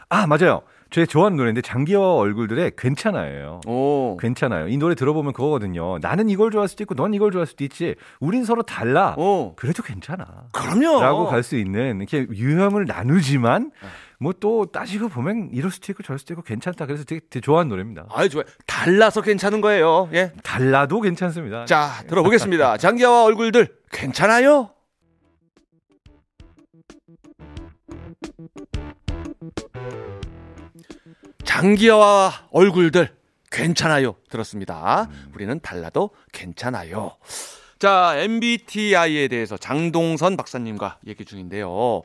아 0.10 0.28
맞아요. 0.28 0.64
제 0.92 1.06
좋아하는 1.06 1.38
노래인데 1.38 1.62
장기와 1.62 2.16
얼굴들의 2.16 2.72
괜찮아요. 2.78 3.62
오. 3.68 4.18
괜찮아요. 4.20 4.68
이 4.68 4.78
노래 4.78 4.96
들어보면 4.96 5.34
그거거든요. 5.34 6.00
나는 6.00 6.30
이걸 6.30 6.50
좋아할 6.52 6.68
수도 6.68 6.84
있고 6.84 6.96
넌 6.96 7.14
이걸 7.14 7.32
좋아할 7.32 7.46
수도 7.46 7.64
있지. 7.64 7.96
우린 8.20 8.44
서로 8.44 8.64
달라. 8.64 9.14
오. 9.18 9.54
그래도 9.56 9.84
괜찮아. 9.84 10.26
그럼요. 10.52 11.02
라고 11.02 11.28
갈 11.28 11.44
수 11.44 11.56
있는 11.56 11.98
이렇게 12.02 12.28
유형을 12.34 12.86
나누지만 12.86 13.72
네. 13.82 13.88
뭐또 14.20 14.66
따지고 14.68 15.08
보면 15.10 15.50
이럴 15.54 15.72
수도 15.72 15.92
있고 15.94 16.04
저럴 16.04 16.20
수도 16.20 16.34
있고 16.34 16.42
괜찮다. 16.44 16.86
그래서 16.86 17.04
되게, 17.06 17.22
되게 17.30 17.40
좋아하는 17.42 17.70
노래입니다. 17.70 18.08
아유, 18.12 18.28
좋아요. 18.28 18.44
달라서 18.68 19.22
괜찮은 19.22 19.62
거예요. 19.62 20.10
예. 20.14 20.34
달라도 20.44 21.00
괜찮습니다. 21.02 21.66
자, 21.66 22.04
들어보겠습니다. 22.08 22.76
장기와 22.78 23.24
얼굴들 23.24 23.68
괜찮아요? 23.92 24.72
장기와 31.60 32.48
얼굴들 32.52 33.14
괜찮아요. 33.52 34.16
들었습니다. 34.30 35.10
우리는 35.36 35.60
달라도 35.60 36.12
괜찮아요. 36.32 37.18
자, 37.80 38.14
MBTI에 38.16 39.28
대해서 39.28 39.58
장동선 39.58 40.38
박사님과 40.38 41.00
얘기 41.08 41.26
중인데요. 41.26 42.04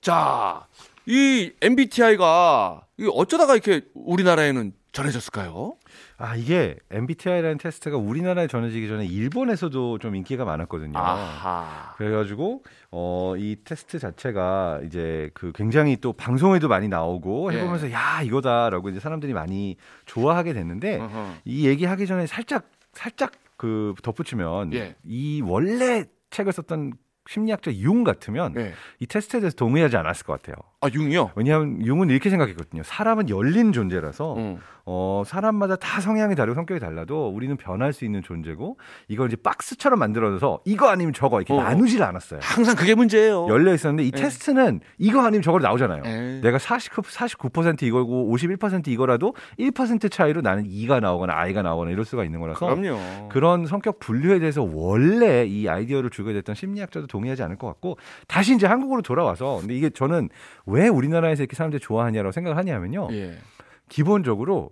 자, 0.00 0.68
이 1.04 1.50
MBTI가 1.60 2.82
어쩌다가 3.12 3.54
이렇게 3.54 3.82
우리나라에는 3.94 4.72
전해졌을까요? 4.96 5.76
아 6.16 6.36
이게 6.36 6.76
MBTI라는 6.90 7.58
테스트가 7.58 7.96
우리나라에 7.98 8.46
전해지기 8.46 8.88
전에 8.88 9.04
일본에서도 9.06 9.98
좀 9.98 10.16
인기가 10.16 10.44
많았거든요. 10.44 10.98
아하. 10.98 11.94
그래가지고 11.96 12.62
어 12.90 13.34
이 13.36 13.56
테스트 13.64 13.98
자체가 13.98 14.80
이제 14.86 15.30
그 15.34 15.52
굉장히 15.54 15.96
또 15.96 16.12
방송에도 16.14 16.68
많이 16.68 16.88
나오고 16.88 17.52
예. 17.52 17.58
해보면서 17.58 17.92
야 17.92 18.22
이거다라고 18.22 18.88
이제 18.88 18.98
사람들이 19.00 19.34
많이 19.34 19.76
좋아하게 20.06 20.54
됐는데 20.54 20.96
어허. 21.00 21.34
이 21.44 21.66
얘기하기 21.66 22.06
전에 22.06 22.26
살짝 22.26 22.70
살짝 22.92 23.32
그 23.56 23.94
덧붙이면 24.02 24.72
예. 24.72 24.96
이 25.04 25.42
원래 25.44 26.04
책을 26.30 26.52
썼던 26.52 26.94
심리학자 27.28 27.72
융 27.74 28.04
같으면 28.04 28.52
네. 28.54 28.72
이 29.00 29.06
테스트에 29.06 29.40
대해서 29.40 29.56
동의하지 29.56 29.96
않았을 29.96 30.24
것 30.24 30.40
같아요. 30.40 30.54
아, 30.86 30.90
융이요? 30.92 31.30
왜냐하면 31.34 31.84
융은 31.84 32.10
이렇게 32.10 32.30
생각했거든요. 32.30 32.82
사람은 32.84 33.28
열린 33.28 33.72
존재라서 33.72 34.36
응. 34.36 34.58
어, 34.88 35.24
사람마다 35.26 35.74
다 35.74 36.00
성향이 36.00 36.36
다르고 36.36 36.54
성격이 36.54 36.78
달라도 36.78 37.28
우리는 37.28 37.56
변할 37.56 37.92
수 37.92 38.04
있는 38.04 38.22
존재고 38.22 38.78
이걸 39.08 39.26
이제 39.26 39.36
박스처럼 39.36 39.98
만들어서 39.98 40.60
이거 40.64 40.88
아니면 40.88 41.12
저거 41.12 41.40
이렇게 41.40 41.54
어. 41.54 41.60
나누질 41.60 42.04
않았어요. 42.04 42.38
항상 42.40 42.76
그게 42.76 42.94
문제예요. 42.94 43.48
열려 43.48 43.74
있었는데 43.74 44.04
이 44.04 44.12
예. 44.14 44.20
테스트는 44.22 44.80
이거 44.98 45.22
아니면 45.22 45.42
저거로 45.42 45.64
나오잖아요. 45.64 46.02
에이. 46.06 46.40
내가 46.40 46.58
49, 46.58 47.02
49% 47.02 47.82
이거고 47.82 48.32
51% 48.32 48.86
이거라도 48.86 49.34
1% 49.58 50.08
차이로 50.08 50.40
나는 50.42 50.64
E가 50.66 51.00
나오거나 51.00 51.36
I가 51.36 51.62
나오거나 51.62 51.90
이럴 51.90 52.04
수가 52.04 52.24
있는 52.24 52.38
거라서 52.38 52.64
그럼요. 52.66 53.28
그런 53.28 53.66
성격 53.66 53.98
분류에 53.98 54.38
대해서 54.38 54.62
원래 54.62 55.44
이 55.46 55.68
아이디어를 55.68 56.10
주게 56.10 56.32
됐던 56.32 56.54
심리학자도 56.54 57.08
동의하지 57.08 57.42
않을 57.42 57.56
것 57.56 57.66
같고 57.66 57.98
다시 58.28 58.54
이제 58.54 58.68
한국으로 58.68 59.02
돌아와서 59.02 59.58
근데 59.60 59.74
이게 59.74 59.90
저는 59.90 60.28
왜 60.66 60.75
우리나라에서 60.88 61.42
이렇게 61.42 61.56
사람들이 61.56 61.80
좋아하냐라고 61.80 62.32
생각을 62.32 62.56
하냐면요. 62.56 63.08
예. 63.12 63.36
기본적으로 63.88 64.70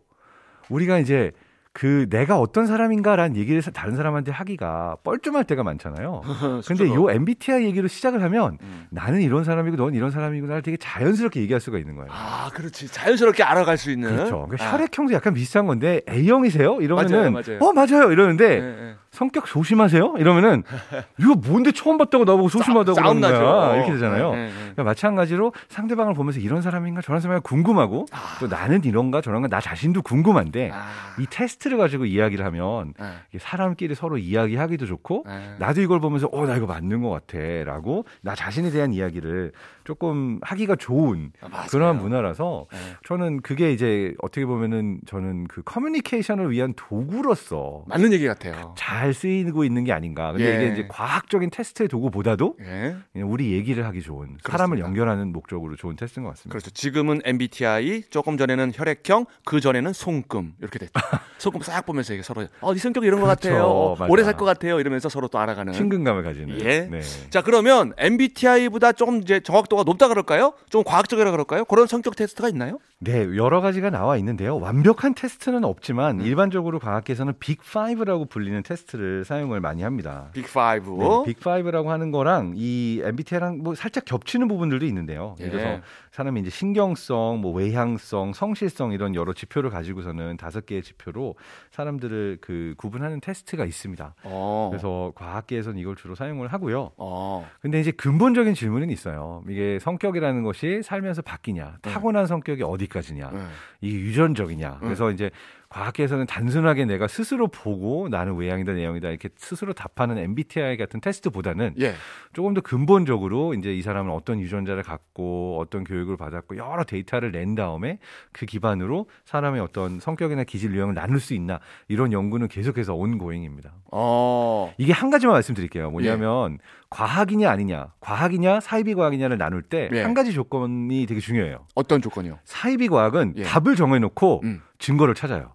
우리가 0.69 0.99
이제 0.99 1.33
그 1.73 2.07
내가 2.09 2.39
어떤 2.39 2.67
사람인가라는 2.67 3.35
얘기를 3.37 3.61
사- 3.61 3.73
다른 3.73 3.97
사람한테 3.97 4.31
하기가 4.31 4.99
뻘쭘할 5.03 5.43
때가 5.43 5.65
많잖아요. 5.65 6.23
근데 6.69 6.87
요 6.89 7.11
MBTI 7.11 7.65
얘기로 7.65 7.89
시작을 7.89 8.23
하면 8.23 8.59
음. 8.63 8.87
나는 8.91 9.21
이런 9.23 9.43
사람이고 9.43 9.77
넌 9.77 9.93
이런 9.93 10.13
사람이구나를 10.13 10.63
되게 10.63 10.77
자연스럽게 10.77 11.41
얘기할 11.41 11.61
수가 11.61 11.79
있는 11.79 11.97
거예요. 11.97 12.11
아, 12.13 12.49
그렇지. 12.55 12.87
자연스럽게 12.87 13.43
알아갈 13.43 13.77
수 13.77 13.91
있는. 13.91 14.09
그렇죠. 14.15 14.47
그러니까 14.47 14.65
아. 14.69 14.73
혈액형도 14.73 15.13
약간 15.15 15.35
비슷한 15.35 15.67
건데 15.67 16.01
A형이세요? 16.09 16.81
이러면은 16.81 17.33
맞아요, 17.33 17.59
맞아요. 17.59 17.59
어 17.61 17.73
맞아요 17.73 18.13
이러는데 18.13 18.45
예, 18.45 18.89
예. 18.91 18.95
성격 19.15 19.47
조심하세요? 19.47 20.17
이러면은 20.19 20.65
이거 21.19 21.35
뭔데 21.37 21.71
처음 21.73 21.99
봤다고 21.99 22.25
나보고 22.25 22.49
소심하다고 22.49 22.95
싸움. 23.01 23.21
나죠. 23.21 23.75
이렇게 23.77 23.93
되잖아요. 23.93 24.33
예, 24.35 24.39
예, 24.39 24.45
예. 24.47 24.51
그러니까 24.57 24.83
마찬가지로 24.83 25.53
상대방을 25.69 26.15
보면서 26.15 26.41
이런 26.41 26.61
사람인가 26.63 27.01
저런 27.01 27.21
사람인가 27.21 27.49
궁금하고 27.49 28.07
또 28.41 28.49
나는 28.49 28.83
이런가 28.85 29.21
저런가 29.21 29.47
나 29.49 29.61
자신도 29.61 30.03
궁금한데 30.03 30.71
아. 30.75 30.87
이 31.21 31.27
테스트를 31.31 31.79
가지고 31.79 32.07
이야기를 32.07 32.45
하면 32.45 32.93
예. 33.01 33.05
이게 33.31 33.39
사람끼리 33.39 33.95
서로 33.95 34.19
이야기하기도 34.19 34.85
좋고 34.87 35.25
예. 35.29 35.55
나도 35.59 35.81
이걸 35.81 36.01
보면서 36.01 36.29
어 36.33 36.45
나 36.45 36.57
이거 36.57 36.67
맞는 36.67 37.01
것 37.01 37.09
같아라고 37.11 38.05
나 38.21 38.35
자신에 38.35 38.71
대한 38.71 38.93
이야기를 38.93 39.53
조금 39.85 40.39
하기가 40.43 40.77
좋은 40.77 41.31
아. 41.41 41.67
그러한 41.71 41.99
문화라서 41.99 42.67
네. 42.73 42.79
저는 43.07 43.43
그게 43.43 43.73
이제 43.73 44.15
어떻게 44.23 44.45
보면은 44.45 44.99
저는 45.07 45.47
그 45.49 45.63
커뮤니케이션을 45.63 46.51
위한 46.51 46.75
도구로서 46.77 47.85
맞는 47.87 48.13
얘기 48.13 48.27
같아요. 48.27 48.75
잘 48.77 49.04
쓰이고 49.13 49.65
있는 49.65 49.85
게 49.85 49.93
아닌가. 49.93 50.33
근데 50.33 50.47
예. 50.51 50.57
이게 50.65 50.73
이제 50.73 50.87
과학적인 50.89 51.51
테스트의 51.51 51.89
도구보다도 51.89 52.57
예. 52.61 52.97
그냥 53.13 53.31
우리 53.31 53.53
얘기를 53.53 53.85
하기 53.87 54.01
좋은 54.03 54.39
사람을 54.43 54.77
그렇습니다. 54.77 54.87
연결하는 54.87 55.33
목적으로 55.33 55.77
좋은 55.77 55.97
테스트인 55.97 56.25
것 56.25 56.31
같습니다. 56.31 56.51
그렇죠. 56.53 56.71
지금은 56.71 57.21
MBTI, 57.25 58.05
조금 58.11 58.37
전에는 58.39 58.73
혈액형, 58.75 59.27
그 59.45 59.61
전에는 59.61 59.93
손금 59.93 60.55
이렇게 60.61 60.79
됐죠. 60.79 60.93
손금 61.39 61.61
싹 61.63 61.85
보면서 61.85 62.15
이게 62.15 62.23
서로 62.23 62.47
어네 62.61 62.79
성격이 62.79 63.07
이런 63.07 63.21
것 63.21 63.27
그렇죠. 63.27 63.49
같아요. 63.51 63.65
어. 63.67 63.97
오래 64.09 64.23
살 64.25 64.35
것 64.35 64.45
같아요. 64.45 64.81
이러면서 64.81 65.09
서로 65.09 65.29
또 65.29 65.39
알아가는. 65.39 65.73
친근감을 65.73 66.23
가지는. 66.23 66.59
예. 66.61 66.81
네. 66.91 67.01
자 67.31 67.43
그러면 67.43 67.93
MBTI보다 67.99 68.93
조금 68.93 69.21
이제 69.23 69.41
정확도가 69.41 69.83
높다 69.85 70.09
그럴까요? 70.09 70.55
좀 70.71 70.83
과학적이라 70.85 71.31
그럴까요? 71.31 71.65
그런 71.65 71.87
성격 71.87 72.17
테스트가 72.17 72.49
있나요? 72.49 72.79
네, 73.05 73.37
여러 73.37 73.61
가지가 73.61 73.91
나와 73.91 74.17
있는데요. 74.17 74.59
완벽한 74.59 75.15
테스트는 75.15 75.63
없지만 75.65 76.21
음. 76.21 76.25
일반적으로 76.25 76.79
과학계에서는 76.79 77.35
Big 77.35 77.70
5라고 77.70 78.29
불리는 78.31 78.63
테스트를 78.63 79.25
사용을 79.27 79.61
많이 79.61 79.83
합니다. 79.83 80.31
Big 80.33 80.51
Five. 80.51 80.91
네, 80.91 81.35
Big 81.35 81.55
5라고 81.55 81.89
하는 81.89 82.11
거랑 82.11 82.55
이 82.57 83.03
MBTI랑 83.05 83.59
뭐 83.59 83.75
살짝 83.75 84.07
겹치는 84.07 84.49
부분들도 84.49 84.87
있는데요. 84.87 85.37
예. 85.41 85.51
그래서 85.51 85.83
사람이 86.13 86.41
이제 86.41 86.49
신경성, 86.49 87.41
뭐 87.43 87.53
외향성, 87.53 88.33
성실성 88.33 88.93
이런 88.93 89.15
여러 89.15 89.35
지표를 89.35 89.69
가지고서는 89.69 90.39
다섯 90.39 90.65
개의 90.65 90.83
지표로 90.83 91.35
사람들을 91.73 92.39
그 92.41 92.75
구분하는 92.79 93.21
테스트가 93.21 93.67
있습니다. 93.67 94.15
어. 94.23 94.69
그래서 94.71 95.13
과학계에서는 95.15 95.79
이걸 95.79 95.95
주로 95.97 96.15
사용을 96.15 96.49
하고요. 96.49 96.93
어. 96.97 97.47
근데 97.61 97.81
이제 97.81 97.91
근본적인 97.91 98.55
질문은 98.55 98.89
있어요. 98.89 99.43
이게 99.49 99.79
성격이라는 99.81 100.43
것이 100.43 100.81
살면서 100.83 101.21
바뀌냐, 101.21 101.79
타고난 101.83 102.27
성격이 102.27 102.63
어디 102.63 102.87
까지냐, 102.95 103.31
네. 103.31 103.47
이게 103.81 103.99
유전적이냐. 103.99 104.79
그래서 104.81 105.11
이제 105.11 105.31
과학계에서는 105.75 106.27
단순하게 106.27 106.85
내가 106.85 107.09
스스로 107.09 107.49
보고 107.49 108.09
나는 108.09 108.37
외향이다, 108.37 108.75
내향이다 108.75 109.09
이렇게 109.09 109.29
스스로 109.37 109.73
답하는 109.73 110.19
MBTI 110.19 110.77
같은 110.77 111.01
테스트보다는 111.01 111.75
예. 111.81 111.95
조금 112.33 112.55
더 112.55 112.61
근본적으로 112.61 113.55
이제 113.55 113.75
이 113.75 113.83
사람은 113.83 114.13
어떤 114.13 114.39
유전자를 114.39 114.85
갖고 114.85 115.59
어떤 115.61 115.83
교육을 115.83 116.17
받았고 116.17 116.57
여러 116.59 116.85
데이터를 116.85 117.33
낸 117.33 117.57
다음에 117.57 117.99
그 118.31 118.47
기반으로 118.47 119.09
사람의 119.25 119.61
어떤 119.61 119.99
성격이나 119.99 120.45
기질 120.45 120.73
유형을 120.73 120.95
나눌 120.95 121.19
수 121.19 121.35
있나 121.35 121.59
이런 121.89 122.13
연구는 122.13 122.47
계속해서 122.47 122.95
온고잉입니다. 122.95 123.73
어. 123.91 124.73
이게 124.79 124.93
한 124.93 125.11
가지만 125.11 125.35
말씀드릴게요. 125.35 125.91
뭐냐면 125.91 126.59
과학이냐 126.91 127.51
아니냐, 127.51 127.89
과학이냐 127.99 128.61
사이비 128.61 128.95
과학이냐를 128.95 129.39
나눌 129.39 129.63
때한 129.63 130.11
예. 130.11 130.15
가지 130.15 130.33
조건이 130.33 131.05
되게 131.07 131.19
중요해요. 131.19 131.67
어떤 131.75 132.01
조건이요? 132.01 132.39
사이비 132.45 132.87
과학은 132.87 133.35
예. 133.39 133.43
답을 133.43 133.75
정해놓고 133.75 134.43
음. 134.45 134.63
증거를 134.79 135.17
찾아요. 135.17 135.55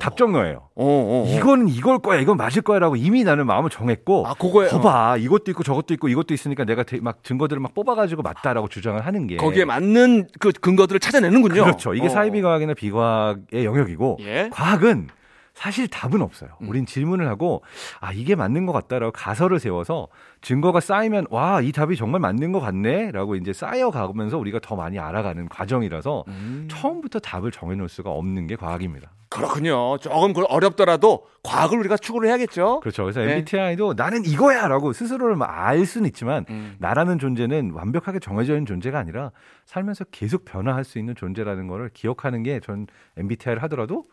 답정너예요. 0.00 0.58
어, 0.76 0.84
어, 0.84 1.24
어. 1.24 1.36
이거는 1.36 1.68
이걸 1.68 1.98
거야, 1.98 2.20
이건 2.20 2.36
맞을 2.36 2.62
거야라고 2.62 2.96
이미 2.96 3.24
나는 3.24 3.46
마음을 3.46 3.70
정했고, 3.70 4.26
아, 4.26 4.34
그거에 4.34 4.68
봐봐, 4.68 5.16
이것도 5.18 5.50
있고 5.50 5.62
저것도 5.62 5.94
있고 5.94 6.08
이것도 6.08 6.32
있으니까 6.34 6.64
내가 6.64 6.82
대- 6.84 7.00
막 7.00 7.24
증거들을 7.24 7.60
막 7.60 7.74
뽑아가지고 7.74 8.22
맞다라고 8.22 8.68
주장을 8.68 9.04
하는 9.04 9.26
게 9.26 9.36
거기에 9.36 9.64
맞는 9.64 10.28
그 10.38 10.52
근거들을 10.52 11.00
찾아내는군요. 11.00 11.64
그렇죠. 11.64 11.94
이게 11.94 12.06
어. 12.06 12.08
사이비 12.10 12.40
과학이나 12.42 12.74
비과학의 12.74 13.64
영역이고, 13.64 14.18
예. 14.20 14.48
과학은 14.52 15.08
사실 15.54 15.88
답은 15.88 16.20
없어요. 16.20 16.50
음. 16.60 16.68
우린 16.68 16.84
질문을 16.84 17.26
하고 17.28 17.62
아 18.00 18.12
이게 18.12 18.34
맞는 18.34 18.66
것 18.66 18.74
같다라고 18.74 19.10
가설을 19.12 19.58
세워서 19.58 20.08
증거가 20.42 20.80
쌓이면 20.80 21.28
와 21.30 21.62
이 21.62 21.72
답이 21.72 21.96
정말 21.96 22.20
맞는 22.20 22.52
것 22.52 22.60
같네라고 22.60 23.36
이제 23.36 23.54
쌓여가면서 23.54 24.36
우리가 24.36 24.58
더 24.60 24.76
많이 24.76 24.98
알아가는 24.98 25.48
과정이라서 25.48 26.24
음. 26.28 26.68
처음부터 26.70 27.20
답을 27.20 27.52
정해놓을 27.52 27.88
수가 27.88 28.10
없는 28.10 28.46
게 28.48 28.54
과학입니다. 28.56 29.10
그렇군요. 29.28 29.98
조금 29.98 30.32
그 30.32 30.44
어렵더라도 30.44 31.26
과학을 31.42 31.78
우리가 31.80 31.96
추구를 31.96 32.28
해야겠죠. 32.28 32.80
그렇죠. 32.80 33.02
그래서 33.04 33.20
네. 33.20 33.32
MBTI도 33.32 33.94
나는 33.96 34.24
이거야라고 34.24 34.92
스스로를 34.92 35.34
막 35.36 35.46
알 35.66 35.84
수는 35.86 36.06
있지만 36.08 36.44
음. 36.50 36.76
나라는 36.78 37.18
존재는 37.18 37.72
완벽하게 37.72 38.18
정해져 38.20 38.52
있는 38.52 38.66
존재가 38.66 38.98
아니라 38.98 39.32
살면서 39.64 40.04
계속 40.12 40.44
변화할 40.44 40.84
수 40.84 40.98
있는 40.98 41.14
존재라는 41.16 41.66
거를 41.66 41.90
기억하는 41.92 42.42
게 42.42 42.60
전 42.60 42.86
MBTI를 43.16 43.62
하더라도 43.64 44.04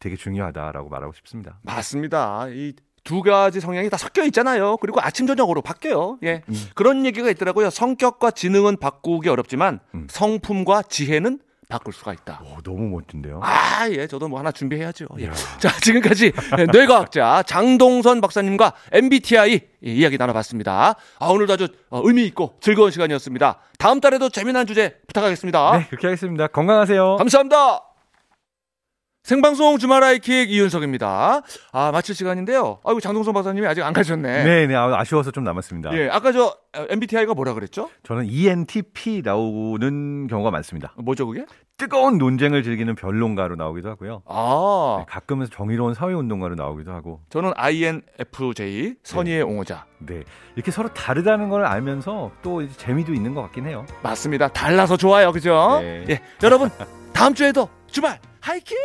되게 0.00 0.16
중요하다라고 0.16 0.88
말하고 0.88 1.12
싶습니다. 1.14 1.58
맞습니다. 1.62 2.48
이두 2.48 3.22
가지 3.22 3.60
성향이 3.60 3.88
다 3.90 3.96
섞여 3.96 4.24
있잖아요. 4.24 4.76
그리고 4.78 5.00
아침 5.00 5.26
저녁으로 5.26 5.62
바뀌어요. 5.62 6.18
예. 6.24 6.42
그런 6.74 7.04
얘기가 7.06 7.28
있더라고요. 7.30 7.70
성격과 7.70 8.30
지능은 8.32 8.76
바꾸기 8.78 9.28
어렵지만 9.28 9.80
음. 9.94 10.06
성품과 10.10 10.82
지혜는 10.82 11.38
바꿀 11.68 11.92
수가 11.92 12.12
있다. 12.12 12.40
오, 12.44 12.60
너무 12.62 12.88
멋진데요. 12.88 13.40
아, 13.42 13.88
예, 13.90 14.06
저도 14.06 14.28
뭐 14.28 14.38
하나 14.38 14.52
준비해야죠. 14.52 15.06
예. 15.20 15.30
자, 15.58 15.70
지금까지 15.80 16.32
뇌과학자 16.72 17.42
장동선 17.44 18.20
박사님과 18.20 18.72
MBTI 18.92 19.60
이야기 19.82 20.18
나눠봤습니다. 20.18 20.94
아, 21.18 21.26
오늘도 21.26 21.52
아주 21.52 21.68
어, 21.90 22.02
의미 22.04 22.24
있고 22.26 22.56
즐거운 22.60 22.90
시간이었습니다. 22.90 23.58
다음 23.78 24.00
달에도 24.00 24.28
재미난 24.28 24.66
주제 24.66 24.96
부탁하겠습니다. 25.06 25.78
네, 25.78 25.86
그렇게 25.88 26.06
하겠습니다. 26.06 26.46
건강하세요. 26.48 27.16
감사합니다. 27.16 27.93
생방송 29.24 29.78
주말 29.78 30.04
아이킥 30.04 30.50
이윤석입니다. 30.50 31.40
아, 31.72 31.90
마칠 31.92 32.14
시간인데요. 32.14 32.80
아이고, 32.84 33.00
장동선 33.00 33.32
박사님이 33.32 33.66
아직 33.66 33.82
안 33.82 33.94
가셨네. 33.94 34.44
네, 34.44 34.66
네, 34.66 34.74
아, 34.74 34.94
아쉬워서 34.98 35.30
좀 35.30 35.44
남았습니다. 35.44 35.96
예, 35.96 36.10
아까 36.10 36.30
저 36.30 36.44
어, 36.76 36.86
MBTI가 36.90 37.32
뭐라 37.32 37.54
그랬죠? 37.54 37.88
저는 38.02 38.26
ENTP 38.26 39.22
나오는 39.24 40.26
경우가 40.26 40.50
많습니다. 40.50 40.92
뭐죠, 40.98 41.26
그게? 41.26 41.46
뜨거운 41.78 42.18
논쟁을 42.18 42.62
즐기는 42.62 42.94
변론가로 42.94 43.56
나오기도 43.56 43.88
하고요. 43.88 44.22
아, 44.26 44.96
네, 44.98 45.06
가끔은 45.08 45.46
정의로운 45.50 45.94
사회운동가로 45.94 46.54
나오기도 46.54 46.92
하고. 46.92 47.20
저는 47.30 47.52
INFJ 47.56 48.96
선의의 49.04 49.40
옹호자. 49.40 49.86
네, 50.00 50.22
이렇게 50.54 50.70
서로 50.70 50.92
다르다는 50.92 51.48
걸 51.48 51.64
알면서 51.64 52.30
또 52.42 52.68
재미도 52.68 53.14
있는 53.14 53.32
것 53.32 53.40
같긴 53.40 53.64
해요. 53.68 53.86
맞습니다. 54.02 54.48
달라서 54.48 54.98
좋아요. 54.98 55.32
그죠? 55.32 55.78
네. 55.80 56.04
예. 56.10 56.20
여러분, 56.42 56.68
다음 57.14 57.32
주에도 57.32 57.68
주말 57.90 58.20
하이킥! 58.40 58.76